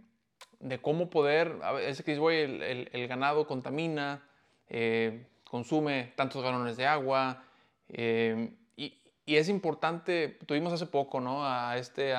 de 0.61 0.79
cómo 0.81 1.11
poder, 1.11 1.59
a 1.63 1.73
veces 1.73 2.05
que 2.05 2.13
el, 2.15 2.89
el, 2.93 3.09
ganado 3.09 3.47
contamina, 3.47 4.23
eh, 4.69 5.27
consume 5.49 6.13
tantos 6.17 6.43
galones 6.43 6.77
de 6.77 6.87
agua. 6.87 7.43
Eh, 7.89 8.53
y, 8.77 8.95
es 9.27 9.49
importante, 9.49 10.39
tuvimos 10.47 10.73
hace 10.73 10.87
poco, 10.87 11.21
¿no? 11.21 11.45
A, 11.45 11.77
este, 11.79 12.15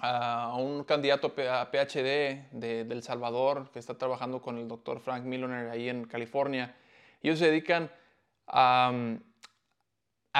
a 0.00 0.56
un 0.56 0.84
candidato 0.84 1.34
a 1.50 1.70
PhD 1.70 2.48
de, 2.52 2.80
El 2.88 3.02
Salvador 3.02 3.70
que 3.70 3.78
está 3.78 3.94
trabajando 3.94 4.40
con 4.40 4.56
el 4.56 4.66
doctor 4.66 5.00
Frank 5.00 5.24
Milner 5.24 5.68
ahí 5.68 5.88
en 5.88 6.04
California. 6.04 6.74
Ellos 7.22 7.38
se 7.38 7.46
dedican 7.46 7.90
a, 8.46 8.92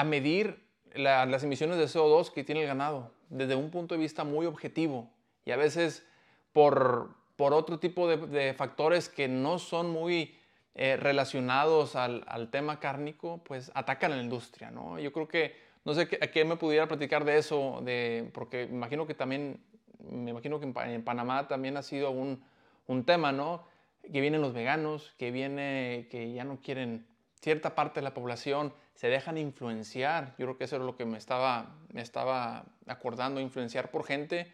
medir 0.05 0.63
las 0.95 1.43
emisiones 1.43 1.77
de 1.77 1.85
CO2 1.85 2.31
que 2.31 2.43
tiene 2.43 2.61
el 2.61 2.67
ganado 2.67 3.11
desde 3.29 3.55
un 3.55 3.69
punto 3.69 3.95
de 3.95 4.01
vista 4.01 4.23
muy 4.23 4.45
objetivo 4.45 5.09
y 5.45 5.51
a 5.51 5.57
veces 5.57 6.05
por, 6.53 7.15
por 7.35 7.53
otro 7.53 7.79
tipo 7.79 8.07
de, 8.07 8.53
factores 8.53 9.09
que 9.09 9.27
no 9.27 9.59
son 9.59 9.89
muy 9.89 10.37
eh, 10.73 10.97
relacionados 10.97 11.95
al, 11.95 12.23
al, 12.27 12.49
tema 12.49 12.79
cárnico, 12.79 13.41
pues 13.43 13.71
atacan 13.75 14.11
a 14.13 14.15
la 14.15 14.23
industria, 14.23 14.71
¿no? 14.71 14.99
Yo 14.99 15.11
creo 15.11 15.27
que, 15.27 15.55
no 15.83 15.93
sé 15.93 16.07
a 16.21 16.27
qué 16.27 16.45
me 16.45 16.57
pudiera 16.57 16.87
platicar 16.87 17.25
de 17.25 17.37
eso, 17.37 17.81
de, 17.83 18.29
porque 18.33 18.63
imagino 18.63 19.07
que 19.07 19.13
también, 19.13 19.61
me 19.99 20.31
imagino 20.31 20.59
que 20.59 20.65
en, 20.65 21.03
Panamá 21.03 21.47
también 21.47 21.77
ha 21.77 21.81
sido 21.81 22.11
un, 22.11 22.43
un 22.87 23.05
tema, 23.05 23.31
¿no? 23.31 23.63
Que 24.11 24.21
vienen 24.21 24.41
los 24.41 24.53
veganos, 24.53 25.13
que 25.17 25.31
viene, 25.31 26.07
que 26.09 26.33
ya 26.33 26.43
no 26.43 26.59
quieren 26.61 27.05
cierta 27.41 27.75
parte 27.75 27.99
de 27.99 28.03
la 28.03 28.13
población 28.13 28.73
se 28.93 29.07
dejan 29.07 29.37
influenciar. 29.37 30.35
Yo 30.37 30.45
creo 30.45 30.57
que 30.57 30.65
eso 30.65 30.75
es 30.75 30.83
lo 30.83 30.95
que 30.95 31.05
me 31.05 31.17
estaba, 31.17 31.75
me 31.91 32.01
estaba 32.01 32.65
acordando, 32.87 33.41
influenciar 33.41 33.89
por 33.89 34.05
gente 34.05 34.51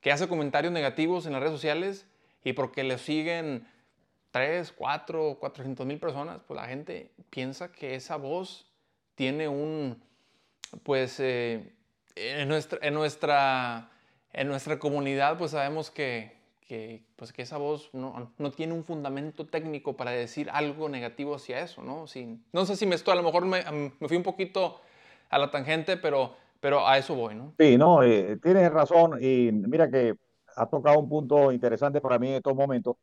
que 0.00 0.12
hace 0.12 0.28
comentarios 0.28 0.72
negativos 0.72 1.26
en 1.26 1.32
las 1.32 1.40
redes 1.40 1.54
sociales 1.54 2.06
y 2.44 2.52
porque 2.52 2.84
le 2.84 2.98
siguen 2.98 3.66
3, 4.30 4.72
4, 4.72 5.36
400 5.38 5.86
mil 5.86 5.98
personas, 5.98 6.42
pues 6.46 6.60
la 6.60 6.66
gente 6.66 7.12
piensa 7.30 7.72
que 7.72 7.94
esa 7.94 8.16
voz 8.16 8.66
tiene 9.14 9.48
un, 9.48 10.02
pues 10.82 11.20
eh, 11.20 11.72
en, 12.16 12.48
nuestra, 12.48 12.78
en, 12.82 12.94
nuestra, 12.94 13.90
en 14.32 14.48
nuestra 14.48 14.78
comunidad 14.78 15.38
pues 15.38 15.52
sabemos 15.52 15.90
que, 15.90 16.32
que, 16.66 17.02
pues 17.16 17.32
que 17.32 17.42
esa 17.42 17.58
voz 17.58 17.90
no, 17.92 18.32
no, 18.38 18.50
tiene 18.50 18.72
un 18.72 18.84
fundamento 18.84 19.46
técnico 19.46 19.96
para 19.96 20.10
decir 20.10 20.48
algo 20.50 20.88
negativo 20.88 21.34
hacia 21.34 21.60
eso, 21.60 21.82
¿no? 21.82 22.06
Sin, 22.06 22.44
no 22.52 22.64
sé 22.64 22.76
si 22.76 22.86
me 22.86 22.94
estoy, 22.94 23.12
a 23.12 23.16
lo 23.16 23.22
mejor 23.22 23.44
me, 23.44 23.62
fui 24.08 24.16
un 24.16 24.22
poquito 24.22 24.80
a 25.30 25.38
la 25.38 25.50
tangente, 25.50 25.96
pero, 25.96 26.34
pero 26.60 26.86
a 26.86 26.98
eso 26.98 27.14
voy, 27.14 27.34
¿no? 27.34 27.54
Sí, 27.58 27.76
no, 27.76 28.02
eh, 28.02 28.38
tienes 28.42 28.72
razón 28.72 29.18
y 29.20 29.50
mira 29.52 29.90
que 29.90 30.14
has 30.56 30.70
tocado 30.70 30.98
un 30.98 31.08
punto 31.08 31.52
interesante 31.52 32.00
para 32.00 32.18
mí 32.18 32.28
en 32.28 32.34
estos 32.34 32.54
momentos, 32.54 32.96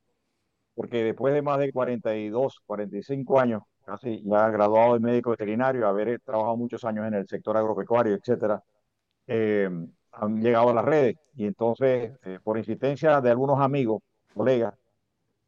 porque 0.76 1.04
después 1.04 1.34
de 1.34 1.42
más 1.42 1.60
de 1.60 1.72
42, 1.72 2.62
45 2.66 3.40
años, 3.40 3.64
casi 3.90 4.24
ya 4.24 4.50
graduado 4.50 4.94
de 4.94 5.00
médico 5.00 5.32
veterinario, 5.32 5.88
haber 5.88 6.20
trabajado 6.22 6.58
muchos 6.58 6.84
años 6.86 7.08
en 7.08 7.16
el 7.16 7.28
sector 7.28 7.58
agropecuario, 7.58 8.16
etcétera, 8.16 8.64
eh, 9.28 9.70
han 10.12 10.42
llegado 10.42 10.70
a 10.70 10.74
las 10.74 10.86
redes 10.86 11.16
y 11.36 11.46
entonces, 11.46 12.12
eh, 12.26 12.40
por 12.44 12.58
insistencia 12.58 13.22
de 13.22 13.30
algunos 13.32 13.60
amigos, 13.60 14.02
colegas, 14.34 14.74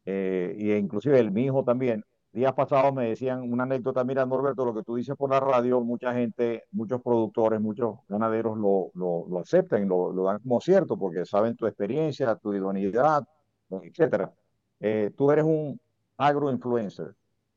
eh, 0.04 0.56
e 0.58 0.78
inclusive 0.78 1.18
el 1.20 1.30
mi 1.30 1.44
hijo 1.44 1.64
también, 1.64 2.04
días 2.32 2.52
pasados 2.54 2.94
me 2.94 3.08
decían 3.10 3.42
una 3.42 3.64
anécdota, 3.64 4.04
mira 4.04 4.24
Norberto, 4.26 4.64
lo 4.64 4.74
que 4.74 4.82
tú 4.82 4.96
dices 4.96 5.16
por 5.16 5.30
la 5.30 5.40
radio, 5.40 5.80
mucha 5.80 6.12
gente, 6.14 6.64
muchos 6.72 7.02
productores, 7.02 7.60
muchos 7.60 7.96
ganaderos 8.08 8.56
lo, 8.58 8.90
lo, 8.94 9.26
lo 9.28 9.38
aceptan, 9.40 9.88
lo, 9.88 10.12
lo, 10.12 10.24
dan 10.24 10.40
como 10.40 10.60
cierto, 10.60 10.96
porque 10.96 11.24
saben 11.26 11.56
tu 11.56 11.66
experiencia, 11.66 12.34
tu 12.36 12.54
idoneidad, 12.54 13.24
etcétera. 13.70 14.32
Eh, 14.80 15.12
tú 15.16 15.30
eres 15.30 15.44
un 15.44 15.80
agroinfluencer. 16.16 17.14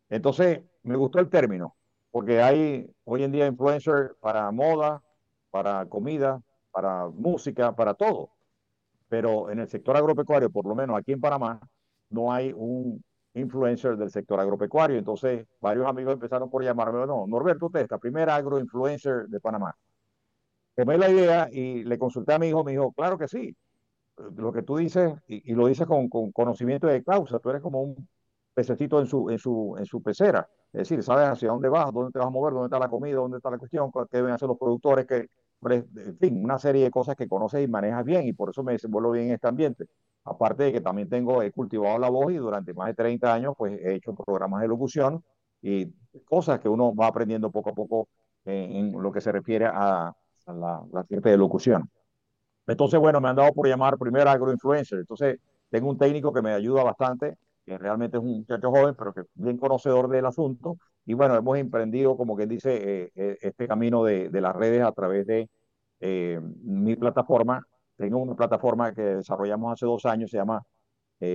Entonces, 0.09 0.61
me 0.83 0.95
gustó 0.95 1.19
el 1.19 1.29
término, 1.29 1.75
porque 2.11 2.41
hay 2.41 2.89
hoy 3.03 3.23
en 3.23 3.31
día 3.31 3.47
influencers 3.47 4.11
para 4.19 4.51
moda, 4.51 5.01
para 5.51 5.85
comida, 5.87 6.41
para 6.71 7.07
música, 7.07 7.75
para 7.75 7.93
todo. 7.93 8.31
Pero 9.07 9.49
en 9.49 9.59
el 9.59 9.67
sector 9.69 9.97
agropecuario, 9.97 10.49
por 10.49 10.65
lo 10.65 10.75
menos 10.75 10.97
aquí 10.97 11.13
en 11.13 11.21
Panamá, 11.21 11.59
no 12.09 12.31
hay 12.31 12.53
un 12.55 13.03
influencer 13.33 13.97
del 13.97 14.11
sector 14.11 14.39
agropecuario. 14.39 14.97
Entonces, 14.97 15.45
varios 15.61 15.87
amigos 15.87 16.13
empezaron 16.13 16.49
por 16.49 16.63
llamarme, 16.63 17.05
no, 17.05 17.25
Norberto 17.27 17.69
Testa, 17.69 17.97
primer 17.97 18.29
agroinfluencer 18.29 19.27
de 19.27 19.39
Panamá. 19.39 19.75
Tomé 20.75 20.97
la 20.97 21.09
idea 21.09 21.49
y 21.51 21.83
le 21.83 21.97
consulté 21.97 22.33
a 22.33 22.39
mi 22.39 22.47
hijo, 22.47 22.63
me 22.63 22.71
dijo, 22.71 22.91
claro 22.91 23.17
que 23.17 23.27
sí. 23.27 23.55
Lo 24.37 24.51
que 24.53 24.61
tú 24.61 24.77
dices, 24.77 25.13
y, 25.27 25.53
lo 25.53 25.67
dices 25.67 25.87
con, 25.87 26.09
con, 26.09 26.31
conocimiento 26.31 26.87
de 26.87 27.03
causa, 27.03 27.39
tú 27.39 27.49
eres 27.49 27.61
como 27.61 27.81
un 27.81 28.07
pececito 28.55 28.99
en 28.99 29.05
su, 29.05 29.29
en 29.29 29.37
su, 29.37 29.75
en 29.77 29.85
su 29.85 30.01
pecera. 30.01 30.47
Es 30.73 30.89
decir, 30.89 31.03
sabes 31.03 31.27
hacia 31.27 31.49
dónde 31.49 31.69
vas, 31.69 31.93
dónde 31.93 32.11
te 32.11 32.19
vas 32.19 32.27
a 32.27 32.31
mover, 32.31 32.53
dónde 32.53 32.67
está 32.67 32.79
la 32.79 32.89
comida, 32.89 33.17
dónde 33.17 33.37
está 33.37 33.51
la 33.51 33.57
cuestión, 33.57 33.91
qué 33.91 34.17
deben 34.17 34.31
hacer 34.31 34.47
los 34.47 34.57
productores, 34.57 35.05
que 35.05 35.29
en 35.67 36.17
fin, 36.19 36.43
una 36.43 36.59
serie 36.59 36.83
de 36.83 36.91
cosas 36.91 37.15
que 37.15 37.27
conoces 37.27 37.63
y 37.63 37.67
manejas 37.67 38.03
bien 38.05 38.27
y 38.27 38.33
por 38.33 38.49
eso 38.49 38.63
me 38.63 38.73
desenvuelvo 38.73 39.11
bien 39.11 39.27
en 39.27 39.33
este 39.33 39.47
ambiente. 39.47 39.87
Aparte 40.23 40.63
de 40.63 40.73
que 40.73 40.81
también 40.81 41.09
tengo, 41.09 41.41
he 41.41 41.51
cultivado 41.51 41.97
la 41.99 42.09
voz 42.09 42.31
y 42.31 42.37
durante 42.37 42.73
más 42.73 42.87
de 42.87 42.93
30 42.93 43.33
años 43.33 43.53
pues 43.57 43.79
he 43.79 43.95
hecho 43.95 44.13
programas 44.13 44.61
de 44.61 44.67
locución 44.67 45.23
y 45.61 45.87
cosas 46.25 46.59
que 46.59 46.69
uno 46.69 46.93
va 46.95 47.07
aprendiendo 47.07 47.51
poco 47.51 47.71
a 47.71 47.73
poco 47.73 48.07
en, 48.45 48.91
lo 48.91 49.11
que 49.11 49.21
se 49.21 49.31
refiere 49.31 49.65
a, 49.65 50.13
la, 50.47 50.83
la 50.91 51.03
de 51.03 51.37
locución. 51.37 51.89
Entonces, 52.67 52.99
bueno, 52.99 53.21
me 53.21 53.29
han 53.29 53.35
dado 53.35 53.53
por 53.53 53.67
llamar 53.67 53.97
primer 53.97 54.27
agroinfluencer. 54.27 54.99
Entonces, 54.99 55.39
tengo 55.69 55.89
un 55.89 55.97
técnico 55.97 56.33
que 56.33 56.41
me 56.41 56.53
ayuda 56.53 56.83
bastante, 56.83 57.37
que 57.65 57.77
realmente 57.77 58.17
es 58.17 58.23
un 58.23 58.39
muchacho 58.39 58.69
joven, 58.71 58.95
pero 58.97 59.13
que 59.13 59.21
es 59.21 59.27
bien 59.33 59.57
conocedor 59.57 60.09
del 60.09 60.25
asunto 60.25 60.77
y 61.05 61.13
bueno, 61.13 61.35
hemos 61.35 61.57
emprendido, 61.57 62.17
como 62.17 62.35
quien 62.35 62.49
dice, 62.49 62.75
eh, 62.75 63.11
eh, 63.15 63.37
este 63.41 63.67
camino 63.67 64.03
de, 64.03 64.29
de, 64.29 64.41
las 64.41 64.55
redes 64.55 64.81
a 64.83 64.91
través 64.91 65.27
de 65.27 65.49
eh, 65.99 66.39
mi 66.63 66.95
plataforma. 66.95 67.61
Tengo 67.95 68.17
una 68.17 68.35
plataforma 68.35 68.93
que 68.93 69.01
desarrollamos 69.01 69.73
hace 69.73 69.85
dos 69.85 70.05
años, 70.05 70.31
se 70.31 70.37
llama 70.37 70.63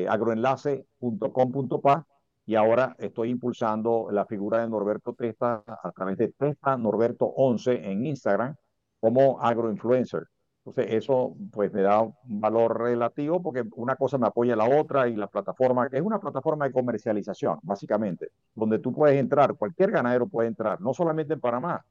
agroenlace.com.pa 0.08 2.06
y 2.44 2.54
ahora 2.54 2.94
estoy 2.99 3.30
impulsando 3.30 4.08
la 4.10 4.26
figura 4.26 4.58
de 4.60 4.68
Norberto 4.68 5.14
Testa 5.14 5.64
a 5.66 5.90
través 5.92 6.18
de 6.18 6.28
Testa 6.32 6.76
Norberto 6.76 7.25
11 7.26 7.90
en 7.90 8.04
Instagram 8.06 8.54
como 9.00 9.40
agroinfluencer. 9.40 10.25
Entonces, 10.64 10.93
eso 10.95 11.35
pues 11.52 11.73
me 11.73 11.81
da 11.81 12.02
un 12.02 12.14
valor 12.25 12.79
relativo 12.83 13.40
porque 13.43 13.64
una 13.76 13.97
cosa 13.97 14.19
me 14.19 14.26
apoya 14.26 14.52
a 14.52 14.57
la 14.57 14.69
otra 14.79 15.09
y 15.09 15.17
la 15.17 15.26
plataforma, 15.26 15.88
que 15.88 15.97
es 15.97 16.02
una 16.02 16.21
plataforma 16.21 16.67
de 16.67 16.73
comercialización, 16.73 17.59
básicamente, 17.62 18.29
donde 18.55 18.79
tú 18.79 18.93
puedes 18.93 19.19
entrar, 19.19 19.55
cualquier 19.55 19.90
ganadero 19.90 20.26
puede 20.26 20.49
entrar, 20.49 20.79
no 20.81 20.93
solamente 20.93 21.33
en 21.33 21.40
Panamá, 21.40 21.83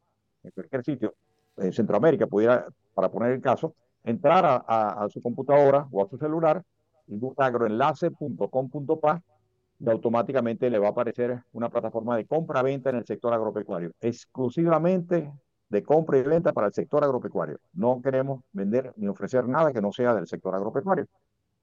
en 0.44 0.52
cualquier 0.52 0.84
sitio, 0.84 1.16
en 1.58 1.74
Centroamérica, 1.74 2.28
pudiera, 2.28 2.68
para 2.94 3.10
poner 3.10 3.32
el 3.32 3.42
caso, 3.42 3.74
entrar 4.04 4.46
a, 4.46 5.04
a, 5.04 5.10
su 5.10 5.20
computadora 5.20 5.88
o 5.92 6.04
a 6.04 6.08
su 6.08 6.18
celular 6.18 6.64
y 7.08 7.20
agroenlace.com.pa 7.38 9.24
y 9.80 9.90
automáticamente 9.90 10.70
le 10.70 10.78
va 10.78 10.90
a 10.90 10.92
aparecer 10.92 11.42
una 11.54 11.70
plataforma 11.70 12.16
de 12.18 12.28
compra-venta 12.28 12.92
en 12.92 12.98
el 12.98 13.06
sector 13.06 13.34
agropecuario, 13.34 13.92
exclusivamente 14.00 15.32
de 15.70 15.84
compra 15.84 16.18
y 16.18 16.24
venta 16.24 16.52
para 16.54 16.68
el 16.68 16.74
sector 16.74 17.04
agropecuario. 17.04 17.60
No 17.74 18.02
queremos 18.02 18.42
vender 18.52 18.94
ni 18.98 19.08
ofrecer 19.08 19.48
nada 19.48 19.72
que 19.72 19.82
no 19.82 19.92
sea 19.92 20.14
del 20.14 20.28
sector 20.28 20.54
agropecuario. 20.56 21.06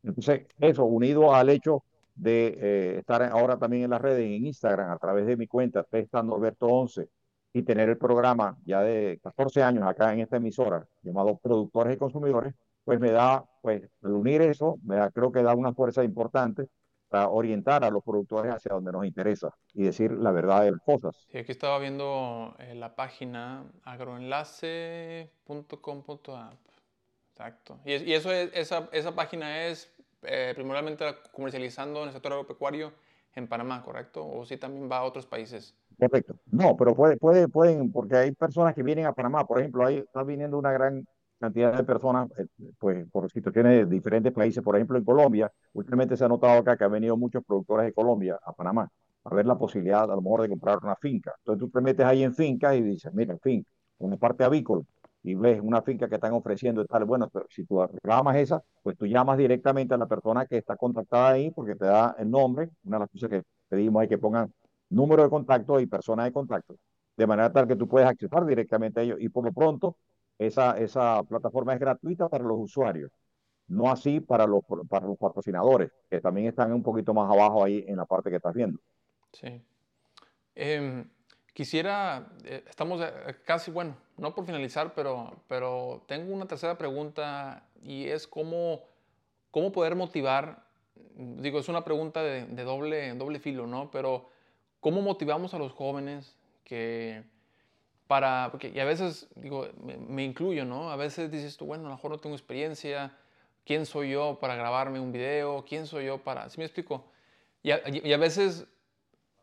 Entonces, 0.02 0.46
eso 0.58 0.84
unido 0.84 1.34
al 1.34 1.48
hecho 1.48 1.82
de 2.14 2.58
eh, 2.60 2.98
estar 2.98 3.22
ahora 3.24 3.58
también 3.58 3.84
en 3.84 3.90
las 3.90 4.00
redes, 4.00 4.24
en 4.24 4.46
Instagram, 4.46 4.90
a 4.90 4.98
través 4.98 5.26
de 5.26 5.36
mi 5.36 5.46
cuenta, 5.46 5.82
Testa 5.82 6.22
Norberto 6.22 6.66
11, 6.66 7.08
y 7.52 7.62
tener 7.62 7.88
el 7.88 7.98
programa 7.98 8.56
ya 8.64 8.82
de 8.82 9.18
14 9.22 9.62
años 9.62 9.84
acá 9.84 10.12
en 10.12 10.20
esta 10.20 10.36
emisora, 10.36 10.86
llamado 11.02 11.36
Productores 11.38 11.94
y 11.94 11.98
Consumidores, 11.98 12.54
pues 12.84 13.00
me 13.00 13.10
da, 13.10 13.44
pues, 13.62 13.82
unir 14.02 14.42
eso, 14.42 14.78
me 14.84 14.96
da, 14.96 15.10
creo 15.10 15.32
que 15.32 15.42
da 15.42 15.54
una 15.54 15.74
fuerza 15.74 16.04
importante 16.04 16.68
para 17.08 17.28
orientar 17.28 17.84
a 17.84 17.90
los 17.90 18.02
productores 18.02 18.52
hacia 18.52 18.74
donde 18.74 18.90
nos 18.92 19.06
interesa 19.06 19.54
y 19.72 19.84
decir 19.84 20.10
la 20.12 20.32
verdad 20.32 20.64
de 20.64 20.72
las 20.72 20.80
cosas. 20.80 21.26
Sí, 21.30 21.38
aquí 21.38 21.52
estaba 21.52 21.78
viendo 21.78 22.56
eh, 22.58 22.74
la 22.74 22.96
página 22.96 23.64
agroenlace.com.app. 23.84 26.54
Exacto. 27.30 27.78
Y, 27.84 27.94
y, 27.94 28.14
eso 28.14 28.32
es, 28.32 28.50
esa, 28.54 28.88
esa 28.92 29.14
página 29.14 29.66
es 29.66 29.92
eh, 30.22 30.52
primordialmente 30.54 31.04
comercializando 31.32 32.02
en 32.02 32.08
el 32.08 32.14
sector 32.14 32.32
agropecuario 32.32 32.92
en 33.34 33.46
Panamá, 33.46 33.82
¿correcto? 33.82 34.26
¿O 34.26 34.46
si 34.46 34.56
también 34.56 34.90
va 34.90 34.98
a 34.98 35.04
otros 35.04 35.26
países? 35.26 35.76
Correcto. 35.98 36.36
No, 36.50 36.76
pero 36.76 36.94
puede, 36.94 37.16
puede, 37.16 37.48
pueden, 37.48 37.92
porque 37.92 38.16
hay 38.16 38.32
personas 38.32 38.74
que 38.74 38.82
vienen 38.82 39.06
a 39.06 39.12
Panamá, 39.12 39.46
por 39.46 39.60
ejemplo, 39.60 39.84
ahí 39.84 39.98
está 39.98 40.22
viniendo 40.22 40.58
una 40.58 40.72
gran 40.72 41.06
cantidad 41.38 41.76
de 41.76 41.84
personas, 41.84 42.28
eh, 42.38 42.46
pues 42.78 43.08
por 43.10 43.30
situaciones 43.30 43.88
de 43.88 43.94
diferentes 43.94 44.32
países, 44.32 44.62
por 44.62 44.76
ejemplo 44.76 44.98
en 44.98 45.04
Colombia, 45.04 45.52
últimamente 45.72 46.16
se 46.16 46.24
ha 46.24 46.28
notado 46.28 46.58
acá 46.60 46.76
que 46.76 46.84
han 46.84 46.92
venido 46.92 47.16
muchos 47.16 47.44
productores 47.44 47.86
de 47.86 47.92
Colombia 47.92 48.38
a 48.42 48.52
Panamá 48.52 48.88
a 49.24 49.34
ver 49.34 49.46
la 49.46 49.58
posibilidad 49.58 50.04
a 50.04 50.14
lo 50.14 50.22
mejor 50.22 50.42
de 50.42 50.48
comprar 50.48 50.78
una 50.82 50.96
finca. 50.96 51.34
Entonces 51.38 51.60
tú 51.60 51.70
te 51.70 51.80
metes 51.80 52.06
ahí 52.06 52.22
en 52.22 52.34
finca 52.34 52.74
y 52.76 52.82
dices, 52.82 53.12
mira, 53.12 53.32
en 53.32 53.40
fin, 53.40 53.66
una 53.98 54.16
parte 54.16 54.44
avícola 54.44 54.82
y 55.22 55.34
ves 55.34 55.60
una 55.60 55.82
finca 55.82 56.08
que 56.08 56.14
están 56.14 56.32
ofreciendo 56.32 56.82
y 56.82 56.86
tal, 56.86 57.04
bueno, 57.04 57.28
pero 57.32 57.46
si 57.50 57.64
tú 57.64 57.84
reclamas 57.84 58.36
esa, 58.36 58.62
pues 58.82 58.96
tú 58.96 59.06
llamas 59.06 59.36
directamente 59.36 59.94
a 59.94 59.98
la 59.98 60.06
persona 60.06 60.46
que 60.46 60.58
está 60.58 60.76
contactada 60.76 61.30
ahí 61.30 61.50
porque 61.50 61.74
te 61.74 61.86
da 61.86 62.14
el 62.18 62.30
nombre, 62.30 62.70
una 62.84 62.98
de 62.98 63.00
las 63.00 63.10
cosas 63.10 63.30
que 63.30 63.42
pedimos 63.68 64.04
es 64.04 64.08
que 64.08 64.18
pongan 64.18 64.52
número 64.90 65.24
de 65.24 65.30
contacto 65.30 65.80
y 65.80 65.86
persona 65.86 66.24
de 66.24 66.32
contacto, 66.32 66.76
de 67.16 67.26
manera 67.26 67.52
tal 67.52 67.66
que 67.66 67.74
tú 67.74 67.88
puedes 67.88 68.08
acceder 68.08 68.44
directamente 68.46 69.00
a 69.00 69.02
ellos 69.02 69.18
y 69.20 69.28
por 69.28 69.44
lo 69.44 69.52
pronto 69.52 69.96
esa, 70.38 70.78
esa 70.78 71.22
plataforma 71.22 71.74
es 71.74 71.80
gratuita 71.80 72.28
para 72.28 72.44
los 72.44 72.58
usuarios, 72.58 73.10
no 73.68 73.90
así 73.90 74.20
para 74.20 74.46
los, 74.46 74.60
para 74.88 75.06
los 75.06 75.18
patrocinadores, 75.18 75.90
que 76.10 76.20
también 76.20 76.48
están 76.48 76.72
un 76.72 76.82
poquito 76.82 77.14
más 77.14 77.30
abajo 77.30 77.64
ahí 77.64 77.84
en 77.86 77.96
la 77.96 78.06
parte 78.06 78.30
que 78.30 78.36
estás 78.36 78.54
viendo. 78.54 78.80
Sí. 79.32 79.62
Em, 80.54 81.04
Quisiera, 81.56 82.28
eh, 82.44 82.62
estamos 82.68 83.00
eh, 83.00 83.36
casi, 83.46 83.70
bueno, 83.70 83.96
no 84.18 84.34
por 84.34 84.44
finalizar, 84.44 84.92
pero, 84.94 85.42
pero 85.48 86.04
tengo 86.06 86.34
una 86.34 86.44
tercera 86.44 86.76
pregunta 86.76 87.66
y 87.82 88.04
es 88.04 88.26
cómo, 88.26 88.82
cómo 89.50 89.72
poder 89.72 89.96
motivar, 89.96 90.66
digo, 91.14 91.58
es 91.58 91.70
una 91.70 91.82
pregunta 91.82 92.22
de, 92.22 92.44
doble, 92.62 93.14
doble 93.14 93.40
filo, 93.40 93.66
¿no? 93.66 93.90
Pero 93.90 94.28
cómo 94.80 95.00
motivamos 95.00 95.54
a 95.54 95.58
los 95.58 95.72
jóvenes 95.72 96.36
que 96.62 97.24
para, 98.06 98.48
porque, 98.50 98.70
y 98.74 98.78
a 98.78 98.84
veces, 98.84 99.28
digo, 99.34 99.68
me, 99.82 100.24
incluyo, 100.24 100.64
¿no? 100.64 100.90
A 100.90 100.96
veces 100.96 101.30
dices 101.30 101.56
tú, 101.56 101.66
bueno, 101.66 101.86
a 101.86 101.88
lo 101.90 101.96
mejor 101.96 102.10
no 102.10 102.18
tengo 102.18 102.36
experiencia, 102.36 103.16
¿quién 103.64 103.86
soy 103.86 104.10
yo 104.10 104.38
para 104.40 104.54
grabarme 104.54 105.00
un 105.00 105.12
video? 105.12 105.64
¿Quién 105.68 105.86
soy 105.86 106.06
yo 106.06 106.18
para, 106.18 106.48
¿sí 106.48 106.58
me 106.58 106.64
explico? 106.64 107.10
Y 107.62 107.72
a 108.12 108.16
veces 108.16 108.66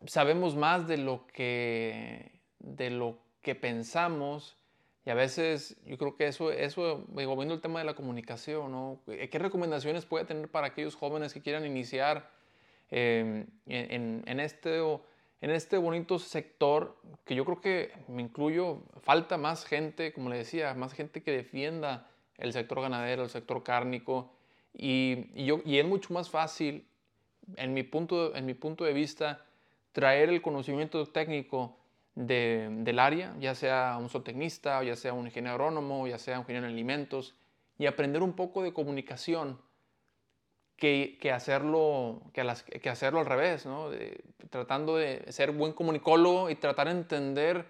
sabemos 0.06 0.56
más 0.56 0.88
de 0.88 0.96
lo 0.96 1.26
que, 1.26 2.40
de 2.58 2.90
lo 2.90 3.18
que 3.42 3.54
pensamos 3.54 4.56
y 5.06 5.10
a 5.10 5.14
veces 5.14 5.76
yo 5.84 5.98
creo 5.98 6.16
que 6.16 6.26
eso, 6.26 6.50
eso 6.50 7.04
digo, 7.08 7.36
viendo 7.36 7.54
el 7.54 7.60
tema 7.60 7.80
de 7.80 7.84
la 7.84 7.94
comunicación, 7.94 8.72
¿no? 8.72 9.00
¿Qué 9.06 9.38
recomendaciones 9.38 10.06
puede 10.06 10.24
tener 10.24 10.48
para 10.48 10.68
aquellos 10.68 10.94
jóvenes 10.94 11.34
que 11.34 11.42
quieran 11.42 11.66
iniciar 11.66 12.30
em, 12.90 13.46
en, 13.66 14.40
este, 14.40 14.80
en 15.40 15.50
este 15.50 15.76
bonito 15.76 16.18
sector 16.18 16.96
que 17.24 17.34
yo 17.34 17.44
creo 17.44 17.60
que 17.60 17.92
me 18.08 18.22
incluyo, 18.22 18.82
falta 19.02 19.36
más 19.36 19.64
gente, 19.64 20.12
como 20.12 20.30
le 20.30 20.38
decía, 20.38 20.74
más 20.74 20.92
gente 20.92 21.22
que 21.22 21.30
defienda 21.30 22.08
el 22.38 22.52
sector 22.52 22.80
ganadero, 22.80 23.22
el 23.22 23.30
sector 23.30 23.62
cárnico 23.62 24.32
y, 24.72 25.44
yo, 25.44 25.60
y 25.64 25.78
es 25.78 25.86
mucho 25.86 26.12
más 26.12 26.30
fácil, 26.30 26.86
en 27.56 27.74
mi 27.74 27.82
punto, 27.82 28.34
en 28.34 28.46
mi 28.46 28.54
punto 28.54 28.84
de 28.84 28.92
vista, 28.92 29.44
traer 29.92 30.28
el 30.28 30.42
conocimiento 30.42 31.04
técnico 31.06 31.76
del 32.14 32.98
área, 32.98 33.34
ya 33.40 33.54
sea 33.54 33.96
un 33.98 34.08
zootecnista, 34.08 34.82
ya 34.82 34.96
sea 34.96 35.12
un 35.12 35.26
ingeniero 35.26 35.54
agrónomo, 35.54 36.06
ya 36.06 36.18
sea 36.18 36.36
un 36.36 36.42
ingeniero 36.42 36.66
en 36.66 36.72
alimentos, 36.72 37.34
y 37.78 37.86
aprender 37.86 38.22
un 38.22 38.34
poco 38.34 38.62
de 38.62 38.72
comunicación 38.72 39.58
que, 40.76 41.18
hacerlo, 41.32 42.20
que, 42.32 42.90
hacerlo 42.90 43.20
al 43.20 43.26
revés, 43.26 43.64
¿no? 43.64 43.90
tratando 44.50 44.96
de 44.96 45.24
ser 45.32 45.52
buen 45.52 45.72
comunicólogo 45.72 46.50
y 46.50 46.56
tratar 46.56 46.86
de 46.88 46.92
entender 46.92 47.64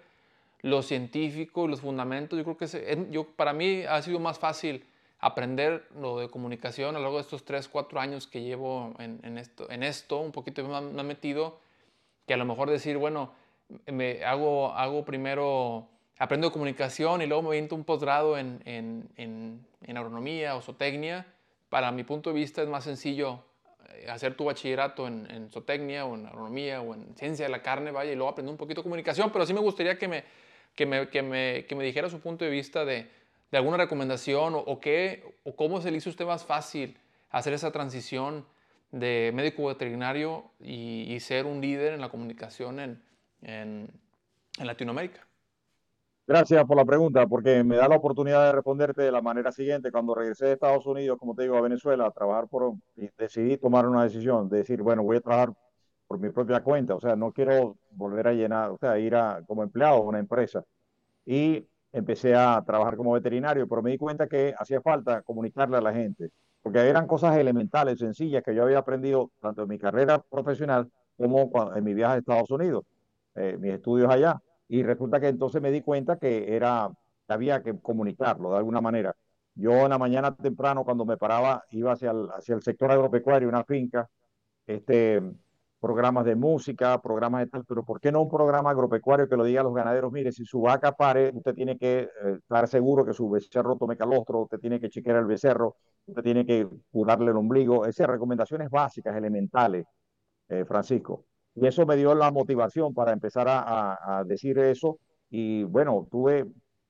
lo 0.61 0.81
científico 0.81 1.65
y 1.65 1.69
los 1.69 1.81
fundamentos. 1.81 2.37
Yo 2.37 2.43
creo 2.43 2.57
que 2.57 3.07
yo, 3.11 3.25
para 3.25 3.53
mí 3.53 3.83
ha 3.83 4.01
sido 4.01 4.19
más 4.19 4.39
fácil 4.39 4.85
aprender 5.19 5.87
lo 5.99 6.19
de 6.19 6.29
comunicación 6.29 6.95
a 6.95 6.99
lo 6.99 7.03
largo 7.03 7.17
de 7.17 7.21
estos 7.21 7.45
3, 7.45 7.67
4 7.67 7.99
años 7.99 8.27
que 8.27 8.41
llevo 8.41 8.93
en, 8.99 9.37
esto, 9.37 9.69
en 9.69 9.83
esto, 9.83 10.19
un 10.19 10.31
poquito 10.31 10.63
más, 10.67 10.83
más 10.83 11.05
metido, 11.05 11.59
que 12.27 12.33
a 12.33 12.37
lo 12.37 12.45
mejor 12.45 12.69
decir, 12.69 12.97
bueno, 12.97 13.31
me 13.87 14.23
hago, 14.23 14.71
hago 14.73 15.05
primero, 15.05 15.87
aprendo 16.17 16.51
comunicación 16.51 17.21
y 17.21 17.25
luego 17.25 17.43
me 17.43 17.51
viento 17.51 17.75
un 17.75 17.83
posgrado 17.83 18.37
en, 18.37 18.61
en, 18.65 19.09
en, 19.17 19.97
agronomía 19.97 20.55
o 20.55 20.61
zootecnia. 20.61 21.25
Para 21.75 21.91
mi 21.91 22.05
punto 22.05 22.29
de 22.29 22.39
vista 22.39 22.61
es 22.61 22.69
más 22.69 22.85
sencillo 22.85 23.43
eh, 23.95 24.09
hacer 24.09 24.37
tu 24.37 24.45
bachillerato 24.45 25.07
en, 25.07 25.29
en 25.29 25.49
zootecnia 25.49 26.05
o 26.05 26.15
en 26.15 26.25
agronomía 26.25 26.79
o 26.79 26.93
en 26.93 27.13
ciencia 27.17 27.47
de 27.47 27.51
la 27.51 27.61
carne, 27.61 27.91
vaya, 27.91 28.13
y 28.13 28.15
luego 28.15 28.31
aprender 28.31 28.49
un 28.49 28.57
poquito 28.57 28.79
de 28.79 28.83
comunicación, 28.83 29.29
pero 29.29 29.45
sí 29.45 29.53
me 29.53 29.59
gustaría 29.59 29.97
que 29.97 30.07
me, 30.07 30.23
que 30.73 30.85
me, 30.85 31.09
que 31.09 31.21
me, 31.21 31.65
que 31.67 31.75
me 31.75 31.83
dijera 31.83 32.09
su 32.09 32.21
punto 32.21 32.45
de 32.45 32.51
vista 32.51 32.85
de, 32.85 33.09
alguna 33.51 33.75
recomendación 33.75 34.55
o, 34.55 34.59
o, 34.59 34.79
qué, 34.79 35.35
o 35.43 35.53
cómo 35.57 35.81
se 35.81 35.91
le 35.91 35.97
hizo 35.97 36.07
a 36.07 36.11
usted 36.11 36.25
más 36.25 36.45
fácil 36.45 36.97
hacer 37.29 37.51
esa 37.51 37.73
transición 37.73 38.45
de 38.93 39.33
médico 39.33 39.65
veterinario 39.65 40.45
y, 40.61 41.17
ser 41.19 41.45
un 41.45 41.59
líder 41.59 41.91
en 41.91 41.99
la 41.99 42.07
comunicación 42.07 42.79
en, 42.79 43.03
en, 43.41 43.89
Latinoamérica? 44.59 45.24
Gracias 46.27 46.65
por 46.65 46.75
la 46.77 46.85
pregunta, 46.85 47.27
porque 47.27 47.63
me 47.63 47.75
da 47.75 47.87
la 47.87 47.97
oportunidad 47.97 48.45
de 48.47 48.51
responderte 48.53 49.03
de 49.03 49.11
la 49.11 49.21
manera 49.21 49.51
siguiente. 49.51 49.91
Cuando 49.91 50.15
regresé 50.15 50.45
de 50.45 50.53
Estados 50.53 50.85
Unidos, 50.87 51.17
como 51.19 51.35
te 51.35 51.43
digo, 51.43 51.55
a 51.55 51.61
Venezuela, 51.61 52.07
a 52.07 52.11
trabajar 52.11 52.47
por, 52.47 52.73
decidí 53.17 53.57
tomar 53.57 53.87
una 53.87 54.03
decisión 54.03 54.49
de 54.49 54.57
decir, 54.57 54.81
bueno, 54.81 55.03
voy 55.03 55.17
a 55.17 55.21
trabajar 55.21 55.53
por 56.07 56.19
mi 56.19 56.29
propia 56.31 56.61
cuenta, 56.63 56.95
o 56.95 56.99
sea, 57.01 57.15
no 57.15 57.31
quiero 57.31 57.77
volver 57.91 58.27
a 58.27 58.33
llenar, 58.33 58.71
o 58.71 58.77
sea, 58.77 58.97
ir 58.99 59.15
a, 59.15 59.41
como 59.47 59.63
empleado 59.63 59.97
a 59.97 60.01
una 60.01 60.19
empresa. 60.19 60.63
Y 61.25 61.67
empecé 61.91 62.35
a 62.35 62.63
trabajar 62.65 62.97
como 62.97 63.13
veterinario, 63.13 63.67
pero 63.67 63.81
me 63.83 63.91
di 63.91 63.97
cuenta 63.97 64.27
que 64.27 64.53
hacía 64.57 64.81
falta 64.81 65.21
comunicarle 65.23 65.77
a 65.77 65.81
la 65.81 65.93
gente 65.93 66.31
porque 66.65 66.79
eran 66.79 67.05
cosas 67.05 67.37
elementales, 67.37 67.99
sencillas, 67.99 68.41
que 68.41 68.55
yo 68.55 68.63
había 68.63 68.79
aprendido 68.79 69.29
tanto 69.39 69.61
en 69.61 69.69
mi 69.69 69.77
carrera 69.77 70.17
profesional 70.17 70.89
como 71.15 71.51
en 71.75 71.83
mi 71.83 71.93
viaje 71.93 72.15
a 72.15 72.17
Estados 72.17 72.49
Unidos, 72.49 72.83
eh, 73.35 73.55
mis 73.59 73.73
estudios 73.73 74.09
allá. 74.09 74.41
Y 74.67 74.83
resulta 74.83 75.19
que 75.19 75.27
entonces 75.27 75.61
me 75.61 75.71
di 75.71 75.81
cuenta 75.81 76.17
que 76.17 76.55
era, 76.55 76.89
había 77.27 77.61
que 77.63 77.79
comunicarlo 77.79 78.51
de 78.51 78.57
alguna 78.57 78.81
manera. 78.81 79.15
Yo 79.55 79.71
en 79.71 79.89
la 79.89 79.97
mañana 79.97 80.35
temprano, 80.35 80.83
cuando 80.83 81.05
me 81.05 81.17
paraba, 81.17 81.63
iba 81.71 81.93
hacia 81.93 82.11
el, 82.11 82.29
hacia 82.31 82.55
el 82.55 82.61
sector 82.61 82.91
agropecuario, 82.91 83.47
una 83.47 83.63
finca, 83.63 84.09
este, 84.67 85.21
programas 85.85 86.25
de 86.25 86.35
música, 86.35 86.99
programas 87.01 87.41
de 87.41 87.47
tal, 87.47 87.63
pero 87.65 87.83
¿por 87.83 87.99
qué 88.01 88.11
no 88.11 88.23
un 88.23 88.29
programa 88.29 88.71
agropecuario 88.71 89.29
que 89.29 89.37
lo 89.37 89.43
diga 89.43 89.61
a 89.61 89.63
los 89.63 89.75
ganaderos? 89.75 90.11
Mire, 90.11 90.31
si 90.31 90.43
su 90.43 90.61
vaca 90.61 90.91
pare, 90.93 91.31
usted 91.33 91.53
tiene 91.53 91.77
que 91.77 91.99
eh, 91.99 92.09
estar 92.39 92.67
seguro 92.67 93.05
que 93.05 93.13
su 93.13 93.29
becerro 93.29 93.77
tome 93.77 93.95
calostro, 93.95 94.41
usted 94.41 94.59
tiene 94.59 94.79
que 94.79 94.89
chequear 94.89 95.17
el 95.17 95.25
becerro, 95.25 95.75
usted 96.07 96.23
tiene 96.23 96.45
que 96.45 96.67
curarle 96.91 97.31
el 97.31 97.37
ombligo, 97.37 97.85
esas 97.85 98.07
recomendaciones 98.07 98.69
básicas, 98.69 99.15
elementales, 99.15 99.85
eh, 100.49 100.65
Francisco. 100.65 101.25
Y 101.55 101.67
eso 101.67 101.85
me 101.85 101.95
dio 101.95 102.13
la 102.15 102.31
motivación 102.31 102.93
para 102.93 103.13
empezar 103.13 103.47
a, 103.47 104.19
a 104.19 104.23
decir 104.25 104.59
eso. 104.59 104.99
Y 105.29 105.63
bueno, 105.63 106.07
tuve 106.11 106.45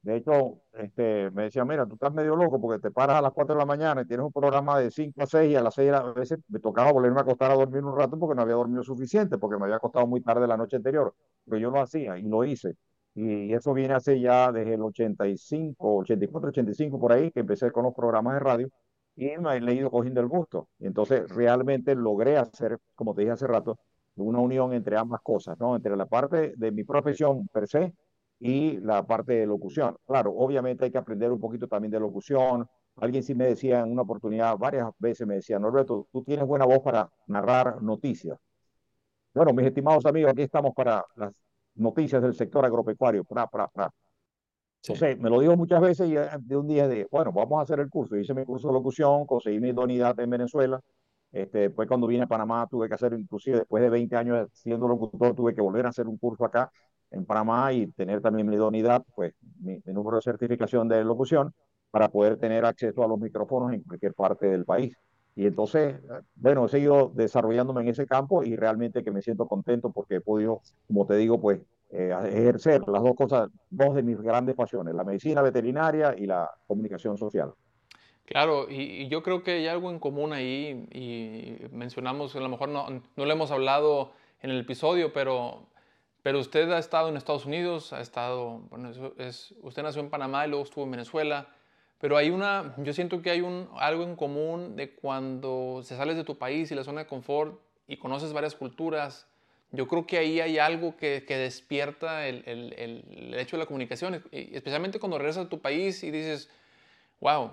de 0.05 0.17
hecho, 0.17 0.61
este, 0.73 1.31
me 1.31 1.43
decía, 1.45 1.65
mira, 1.65 1.87
tú 1.87 1.95
estás 1.95 2.13
medio 2.13 2.35
loco 2.35 2.61
porque 2.61 2.79
te 2.79 2.91
paras 2.91 3.17
a 3.17 3.21
las 3.23 3.33
4 3.33 3.55
de 3.55 3.59
la 3.59 3.65
mañana 3.65 4.01
y 4.03 4.05
tienes 4.05 4.23
un 4.23 4.31
programa 4.31 4.79
de 4.79 4.91
5 4.91 5.23
a 5.23 5.25
6 5.25 5.51
y 5.51 5.55
a 5.55 5.63
las 5.63 5.73
6 5.73 5.91
a 5.93 6.03
veces 6.13 6.37
me 6.47 6.59
tocaba 6.59 6.91
volverme 6.91 7.17
a 7.19 7.21
acostar 7.23 7.49
a 7.49 7.55
dormir 7.55 7.83
un 7.83 7.97
rato 7.97 8.19
porque 8.19 8.35
no 8.35 8.43
había 8.43 8.53
dormido 8.53 8.83
suficiente, 8.83 9.39
porque 9.39 9.57
me 9.57 9.63
había 9.63 9.77
acostado 9.77 10.05
muy 10.05 10.21
tarde 10.21 10.45
la 10.45 10.57
noche 10.57 10.75
anterior. 10.75 11.15
Pero 11.43 11.57
yo 11.57 11.71
lo 11.71 11.81
hacía 11.81 12.19
y 12.19 12.21
lo 12.21 12.43
hice. 12.43 12.75
Y 13.15 13.51
eso 13.51 13.73
viene 13.73 13.95
hace 13.95 14.19
ya 14.21 14.51
desde 14.51 14.75
el 14.75 14.83
85, 14.83 15.95
84, 15.97 16.49
85 16.49 16.99
por 16.99 17.11
ahí, 17.11 17.31
que 17.31 17.39
empecé 17.39 17.71
con 17.71 17.85
los 17.85 17.95
programas 17.95 18.35
de 18.35 18.39
radio 18.41 18.69
y 19.15 19.25
me 19.39 19.57
he 19.57 19.73
ido 19.73 19.89
cogiendo 19.89 20.21
el 20.21 20.27
gusto. 20.27 20.69
Y 20.77 20.85
entonces 20.85 21.27
realmente 21.29 21.95
logré 21.95 22.37
hacer, 22.37 22.77
como 22.93 23.15
te 23.15 23.21
dije 23.21 23.31
hace 23.33 23.47
rato, 23.47 23.79
una 24.23 24.39
unión 24.39 24.73
entre 24.73 24.97
ambas 24.97 25.21
cosas, 25.21 25.57
¿no? 25.59 25.75
Entre 25.75 25.95
la 25.95 26.05
parte 26.05 26.53
de 26.55 26.71
mi 26.71 26.83
profesión 26.83 27.47
per 27.49 27.67
se 27.67 27.93
y 28.39 28.77
la 28.79 29.05
parte 29.05 29.33
de 29.33 29.45
locución. 29.45 29.97
Claro, 30.05 30.33
obviamente 30.35 30.85
hay 30.85 30.91
que 30.91 30.97
aprender 30.97 31.31
un 31.31 31.39
poquito 31.39 31.67
también 31.67 31.91
de 31.91 31.99
locución. 31.99 32.67
Alguien 32.97 33.23
sí 33.23 33.35
me 33.35 33.45
decía 33.45 33.81
en 33.81 33.91
una 33.91 34.03
oportunidad, 34.03 34.57
varias 34.57 34.89
veces 34.99 35.27
me 35.27 35.35
decía, 35.35 35.59
Norberto, 35.59 36.07
tú 36.11 36.23
tienes 36.23 36.45
buena 36.45 36.65
voz 36.65 36.79
para 36.79 37.09
narrar 37.27 37.81
noticias. 37.81 38.37
Bueno, 39.33 39.53
mis 39.53 39.65
estimados 39.67 40.05
amigos, 40.05 40.31
aquí 40.31 40.43
estamos 40.43 40.73
para 40.73 41.03
las 41.15 41.33
noticias 41.75 42.21
del 42.21 42.33
sector 42.33 42.65
agropecuario. 42.65 43.25
Pra, 43.25 43.47
pra, 43.47 43.67
pra. 43.67 43.91
Entonces, 44.81 45.19
me 45.19 45.29
lo 45.29 45.39
digo 45.39 45.57
muchas 45.57 45.81
veces 45.81 46.07
y 46.07 46.15
eh, 46.15 46.29
de 46.39 46.55
un 46.55 46.67
día 46.67 46.87
de, 46.87 47.07
bueno, 47.11 47.31
vamos 47.33 47.59
a 47.59 47.63
hacer 47.63 47.79
el 47.79 47.89
curso. 47.89 48.15
Hice 48.15 48.33
mi 48.33 48.45
curso 48.45 48.67
de 48.67 48.75
locución, 48.75 49.25
conseguí 49.25 49.59
mi 49.59 49.69
idoneidad 49.69 50.17
en 50.19 50.29
Venezuela. 50.29 50.79
Este, 51.35 51.59
después 51.59 51.85
cuando 51.89 52.07
vine 52.07 52.23
a 52.23 52.27
Panamá 52.27 52.65
tuve 52.71 52.87
que 52.87 52.93
hacer, 52.93 53.11
inclusive 53.11 53.57
después 53.57 53.83
de 53.83 53.89
20 53.89 54.15
años 54.15 54.47
siendo 54.53 54.87
locutor, 54.87 55.35
tuve 55.35 55.53
que 55.53 55.59
volver 55.59 55.85
a 55.85 55.89
hacer 55.89 56.07
un 56.07 56.17
curso 56.17 56.45
acá 56.45 56.71
en 57.11 57.25
Panamá 57.25 57.73
y 57.73 57.87
tener 57.87 58.21
también 58.21 58.47
mi 58.47 58.55
idoneidad, 58.55 59.03
pues 59.13 59.33
mi, 59.59 59.81
número 59.85 60.15
de 60.15 60.21
certificación 60.21 60.87
de 60.87 61.03
locución 61.03 61.53
para 61.91 62.07
poder 62.07 62.37
tener 62.37 62.63
acceso 62.63 63.03
a 63.03 63.07
los 63.09 63.19
micrófonos 63.19 63.73
en 63.73 63.81
cualquier 63.83 64.13
parte 64.13 64.47
del 64.47 64.63
país. 64.63 64.95
Y 65.35 65.45
entonces, 65.45 65.97
bueno, 66.35 66.67
he 66.67 66.69
seguido 66.69 67.11
desarrollándome 67.13 67.81
en 67.81 67.89
ese 67.89 68.07
campo 68.07 68.41
y 68.41 68.55
realmente 68.55 69.03
que 69.03 69.11
me 69.11 69.21
siento 69.21 69.45
contento 69.45 69.91
porque 69.91 70.15
he 70.15 70.21
podido, 70.21 70.61
como 70.87 71.05
te 71.05 71.17
digo, 71.17 71.41
pues 71.41 71.59
eh, 71.91 72.15
ejercer 72.29 72.87
las 72.87 73.03
dos 73.03 73.13
cosas, 73.13 73.49
dos 73.69 73.93
de 73.93 74.03
mis 74.03 74.17
grandes 74.21 74.55
pasiones, 74.55 74.95
la 74.95 75.03
medicina 75.03 75.41
veterinaria 75.41 76.15
y 76.17 76.27
la 76.27 76.49
comunicación 76.65 77.17
social. 77.17 77.51
Claro, 78.25 78.67
y, 78.69 79.07
yo 79.07 79.21
creo 79.21 79.43
que 79.43 79.51
hay 79.51 79.67
algo 79.67 79.91
en 79.91 79.99
común 79.99 80.33
ahí 80.33 80.87
y 80.91 81.57
mencionamos, 81.71 82.35
a 82.35 82.39
lo 82.39 82.49
mejor 82.49 82.69
no, 82.69 83.01
lo 83.15 83.31
hemos 83.31 83.51
hablado 83.51 84.11
en 84.41 84.49
el 84.49 84.59
episodio, 84.59 85.13
pero 85.13 85.67
pero 86.23 86.39
usted 86.39 86.71
ha 86.71 86.79
estado 86.79 87.09
en 87.09 87.17
Estados 87.17 87.45
Unidos, 87.45 87.93
ha 87.93 88.01
estado, 88.01 88.61
bueno, 88.71 88.89
usted 89.61 89.83
nació 89.83 90.01
en 90.01 90.09
Panamá 90.09 90.47
y 90.47 90.49
luego 90.49 90.63
estuvo 90.63 90.83
en 90.83 90.89
Venezuela, 90.89 91.49
pero 91.99 92.17
hay 92.17 92.31
una, 92.31 92.73
yo 92.77 92.93
siento 92.93 93.21
que 93.21 93.29
hay 93.29 93.41
un, 93.41 93.69
algo 93.77 94.01
en 94.01 94.15
común 94.15 94.75
de 94.75 94.95
cuando 94.95 95.81
se 95.83 95.95
sales 95.95 96.17
de 96.17 96.23
tu 96.23 96.35
país 96.39 96.71
y 96.71 96.75
la 96.75 96.83
zona 96.83 97.01
de 97.01 97.07
confort 97.07 97.59
y 97.87 97.97
conoces 97.97 98.33
varias 98.33 98.55
culturas, 98.55 99.27
yo 99.71 99.87
creo 99.87 100.07
que 100.07 100.17
ahí 100.17 100.39
hay 100.41 100.57
algo 100.57 100.97
que, 100.97 101.25
que 101.27 101.37
despierta 101.37 102.27
el, 102.27 102.41
el, 102.47 102.73
el, 102.75 103.33
hecho 103.35 103.57
de 103.57 103.61
la 103.61 103.67
comunicación, 103.67 104.23
especialmente 104.31 104.99
cuando 104.99 105.19
regresas 105.19 105.45
a 105.45 105.49
tu 105.49 105.61
país 105.61 106.03
y 106.03 106.09
dices, 106.09 106.49
wow, 107.19 107.51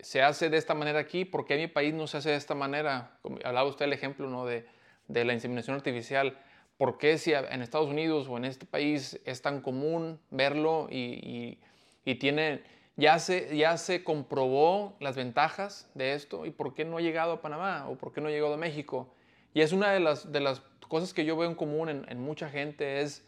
se 0.00 0.22
hace 0.22 0.50
de 0.50 0.56
esta 0.56 0.74
manera 0.74 0.98
aquí, 0.98 1.24
¿por 1.24 1.44
qué 1.44 1.54
en 1.54 1.60
mi 1.60 1.66
país 1.66 1.94
no 1.94 2.06
se 2.06 2.18
hace 2.18 2.30
de 2.30 2.36
esta 2.36 2.54
manera? 2.54 3.18
Como 3.22 3.38
hablaba 3.44 3.68
usted 3.68 3.84
el 3.84 3.92
ejemplo 3.92 4.28
¿no? 4.28 4.46
de, 4.46 4.66
de 5.08 5.24
la 5.24 5.34
inseminación 5.34 5.76
artificial 5.76 6.38
¿por 6.80 6.96
qué 6.96 7.18
si 7.18 7.34
en 7.34 7.60
Estados 7.60 7.90
Unidos 7.90 8.26
o 8.26 8.38
en 8.38 8.46
este 8.46 8.64
país 8.64 9.20
es 9.26 9.42
tan 9.42 9.60
común 9.60 10.18
verlo 10.30 10.88
y, 10.90 11.58
y, 12.06 12.14
tiene, 12.14 12.62
ya 12.96 13.18
se, 13.18 13.54
ya 13.54 13.76
se 13.76 14.02
comprobó 14.02 14.96
las 14.98 15.14
ventajas 15.14 15.90
de 15.92 16.14
esto 16.14 16.46
y 16.46 16.50
por 16.50 16.72
qué 16.72 16.86
no 16.86 16.96
ha 16.96 17.02
llegado 17.02 17.32
a 17.32 17.42
Panamá 17.42 17.86
o 17.86 17.96
por 17.96 18.14
qué 18.14 18.22
no 18.22 18.28
ha 18.28 18.30
llegado 18.30 18.54
a 18.54 18.56
México? 18.56 19.12
Y 19.52 19.60
es 19.60 19.74
una 19.74 19.92
de 19.92 20.00
las, 20.00 20.32
de 20.32 20.40
las 20.40 20.60
cosas 20.88 21.12
que 21.12 21.26
yo 21.26 21.36
veo 21.36 21.50
en 21.50 21.54
común 21.54 21.90
en, 21.90 22.06
en 22.08 22.18
mucha 22.18 22.48
gente 22.48 23.02
es 23.02 23.26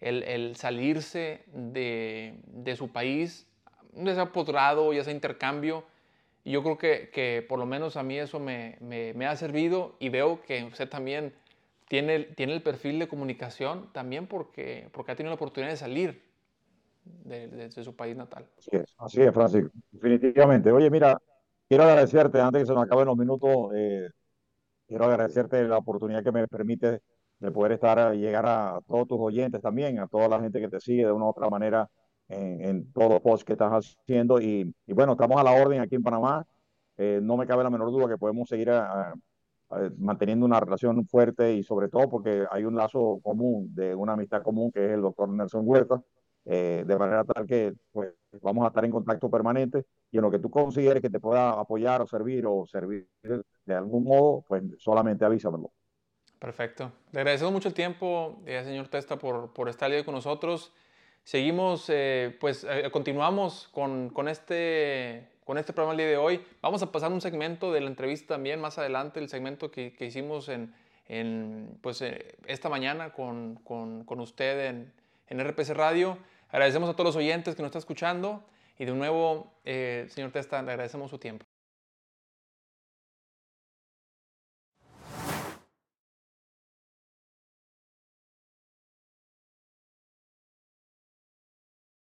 el, 0.00 0.24
el 0.24 0.56
salirse 0.56 1.44
de, 1.52 2.40
de, 2.48 2.74
su 2.74 2.90
país, 2.90 3.46
ya 3.94 4.14
sea 4.14 4.32
posgrado, 4.32 4.92
ya 4.92 5.04
sea 5.04 5.12
intercambio. 5.12 5.84
Y 6.44 6.52
yo 6.52 6.62
creo 6.62 6.78
que, 6.78 7.10
que, 7.10 7.44
por 7.46 7.58
lo 7.58 7.66
menos 7.66 7.96
a 7.96 8.02
mí 8.02 8.18
eso 8.18 8.40
me, 8.40 8.76
me, 8.80 9.12
me, 9.14 9.26
ha 9.26 9.36
servido 9.36 9.96
y 9.98 10.08
veo 10.08 10.40
que 10.42 10.64
usted 10.64 10.88
también 10.88 11.34
tiene, 11.86 12.20
tiene 12.20 12.54
el 12.54 12.62
perfil 12.62 12.98
de 12.98 13.08
comunicación 13.08 13.92
también 13.92 14.26
porque, 14.26 14.88
porque 14.92 15.12
ha 15.12 15.16
tenido 15.16 15.30
la 15.30 15.34
oportunidad 15.34 15.70
de 15.70 15.76
salir 15.76 16.22
de, 17.04 17.48
de, 17.48 17.70
su 17.84 17.94
país 17.94 18.16
natal. 18.16 18.46
Así 18.58 18.70
es, 18.72 18.94
así 18.98 19.22
es, 19.22 19.34
Francisco, 19.34 19.70
definitivamente. 19.90 20.72
Oye, 20.72 20.88
mira, 20.88 21.20
quiero 21.68 21.84
agradecerte, 21.84 22.40
antes 22.40 22.62
que 22.62 22.66
se 22.66 22.74
nos 22.74 22.84
acaben 22.84 23.06
los 23.06 23.16
minutos, 23.16 23.70
eh, 23.74 24.08
quiero 24.86 25.04
agradecerte 25.04 25.62
la 25.64 25.78
oportunidad 25.78 26.24
que 26.24 26.32
me 26.32 26.48
permite 26.48 27.00
de 27.38 27.50
poder 27.50 27.72
estar, 27.72 28.14
llegar 28.14 28.46
a 28.46 28.80
todos 28.86 29.08
tus 29.08 29.18
oyentes 29.20 29.60
también, 29.60 29.98
a 29.98 30.06
toda 30.06 30.28
la 30.28 30.40
gente 30.40 30.60
que 30.60 30.68
te 30.68 30.80
sigue 30.80 31.06
de 31.06 31.12
una 31.12 31.26
u 31.26 31.28
otra 31.28 31.48
manera 31.48 31.88
en, 32.30 32.60
en 32.60 32.92
todos 32.92 33.10
los 33.10 33.20
posts 33.20 33.44
que 33.44 33.52
estás 33.52 33.72
haciendo. 33.72 34.40
Y, 34.40 34.72
y, 34.86 34.92
bueno, 34.92 35.12
estamos 35.12 35.38
a 35.38 35.44
la 35.44 35.52
orden 35.52 35.80
aquí 35.80 35.96
en 35.96 36.02
Panamá. 36.02 36.46
Eh, 36.96 37.20
no 37.22 37.36
me 37.36 37.46
cabe 37.46 37.64
la 37.64 37.70
menor 37.70 37.90
duda 37.90 38.08
que 38.08 38.18
podemos 38.18 38.48
seguir 38.48 38.70
a, 38.70 39.10
a, 39.10 39.14
manteniendo 39.98 40.46
una 40.46 40.60
relación 40.60 41.06
fuerte 41.06 41.54
y 41.54 41.62
sobre 41.62 41.88
todo 41.88 42.08
porque 42.08 42.46
hay 42.50 42.64
un 42.64 42.76
lazo 42.76 43.20
común, 43.22 43.74
de 43.74 43.94
una 43.94 44.14
amistad 44.14 44.42
común 44.42 44.70
que 44.72 44.84
es 44.84 44.90
el 44.92 45.02
doctor 45.02 45.28
Nelson 45.28 45.62
Huerta, 45.64 46.02
eh, 46.44 46.84
de 46.86 46.98
manera 46.98 47.24
tal 47.24 47.46
que 47.46 47.74
pues, 47.92 48.12
vamos 48.42 48.64
a 48.64 48.68
estar 48.68 48.84
en 48.84 48.90
contacto 48.90 49.30
permanente 49.30 49.86
y 50.10 50.16
en 50.16 50.22
lo 50.22 50.30
que 50.30 50.38
tú 50.38 50.50
consideres 50.50 51.02
que 51.02 51.10
te 51.10 51.20
pueda 51.20 51.50
apoyar 51.50 52.02
o 52.02 52.06
servir 52.06 52.44
o 52.46 52.66
servir 52.66 53.06
de 53.22 53.74
algún 53.74 54.04
modo, 54.04 54.44
pues 54.48 54.62
solamente 54.78 55.24
avísamelo. 55.24 55.70
Perfecto. 56.38 56.90
Le 57.12 57.20
agradecemos 57.20 57.52
mucho 57.52 57.68
el 57.68 57.74
tiempo, 57.74 58.40
eh, 58.46 58.62
señor 58.64 58.88
Testa, 58.88 59.18
por, 59.18 59.52
por 59.52 59.68
estar 59.68 59.90
ahí 59.90 60.02
con 60.02 60.14
nosotros. 60.14 60.72
Seguimos, 61.24 61.84
eh, 61.88 62.36
pues 62.40 62.64
eh, 62.68 62.90
continuamos 62.90 63.68
con, 63.72 64.10
con, 64.10 64.28
este, 64.28 65.28
con 65.44 65.58
este 65.58 65.72
programa 65.72 65.92
el 65.92 65.98
día 65.98 66.08
de 66.08 66.16
hoy. 66.16 66.44
Vamos 66.62 66.82
a 66.82 66.90
pasar 66.90 67.12
un 67.12 67.20
segmento 67.20 67.72
de 67.72 67.80
la 67.80 67.86
entrevista 67.86 68.34
también 68.34 68.60
más 68.60 68.78
adelante, 68.78 69.20
el 69.20 69.28
segmento 69.28 69.70
que, 69.70 69.92
que 69.92 70.06
hicimos 70.06 70.48
en, 70.48 70.74
en 71.08 71.78
pues, 71.82 72.02
eh, 72.02 72.36
esta 72.46 72.68
mañana 72.68 73.12
con, 73.12 73.56
con, 73.56 74.04
con 74.04 74.20
usted 74.20 74.68
en, 74.68 74.92
en, 75.28 75.48
RPC 75.48 75.70
Radio. 75.70 76.18
Agradecemos 76.48 76.88
a 76.90 76.94
todos 76.94 77.06
los 77.06 77.16
oyentes 77.16 77.54
que 77.54 77.62
nos 77.62 77.68
están 77.68 77.80
escuchando 77.80 78.42
y 78.78 78.84
de 78.86 78.92
nuevo, 78.92 79.52
señor 79.64 80.32
Testa, 80.32 80.62
le 80.62 80.70
agradecemos 80.70 81.10
su 81.10 81.18
tiempo. 81.18 81.49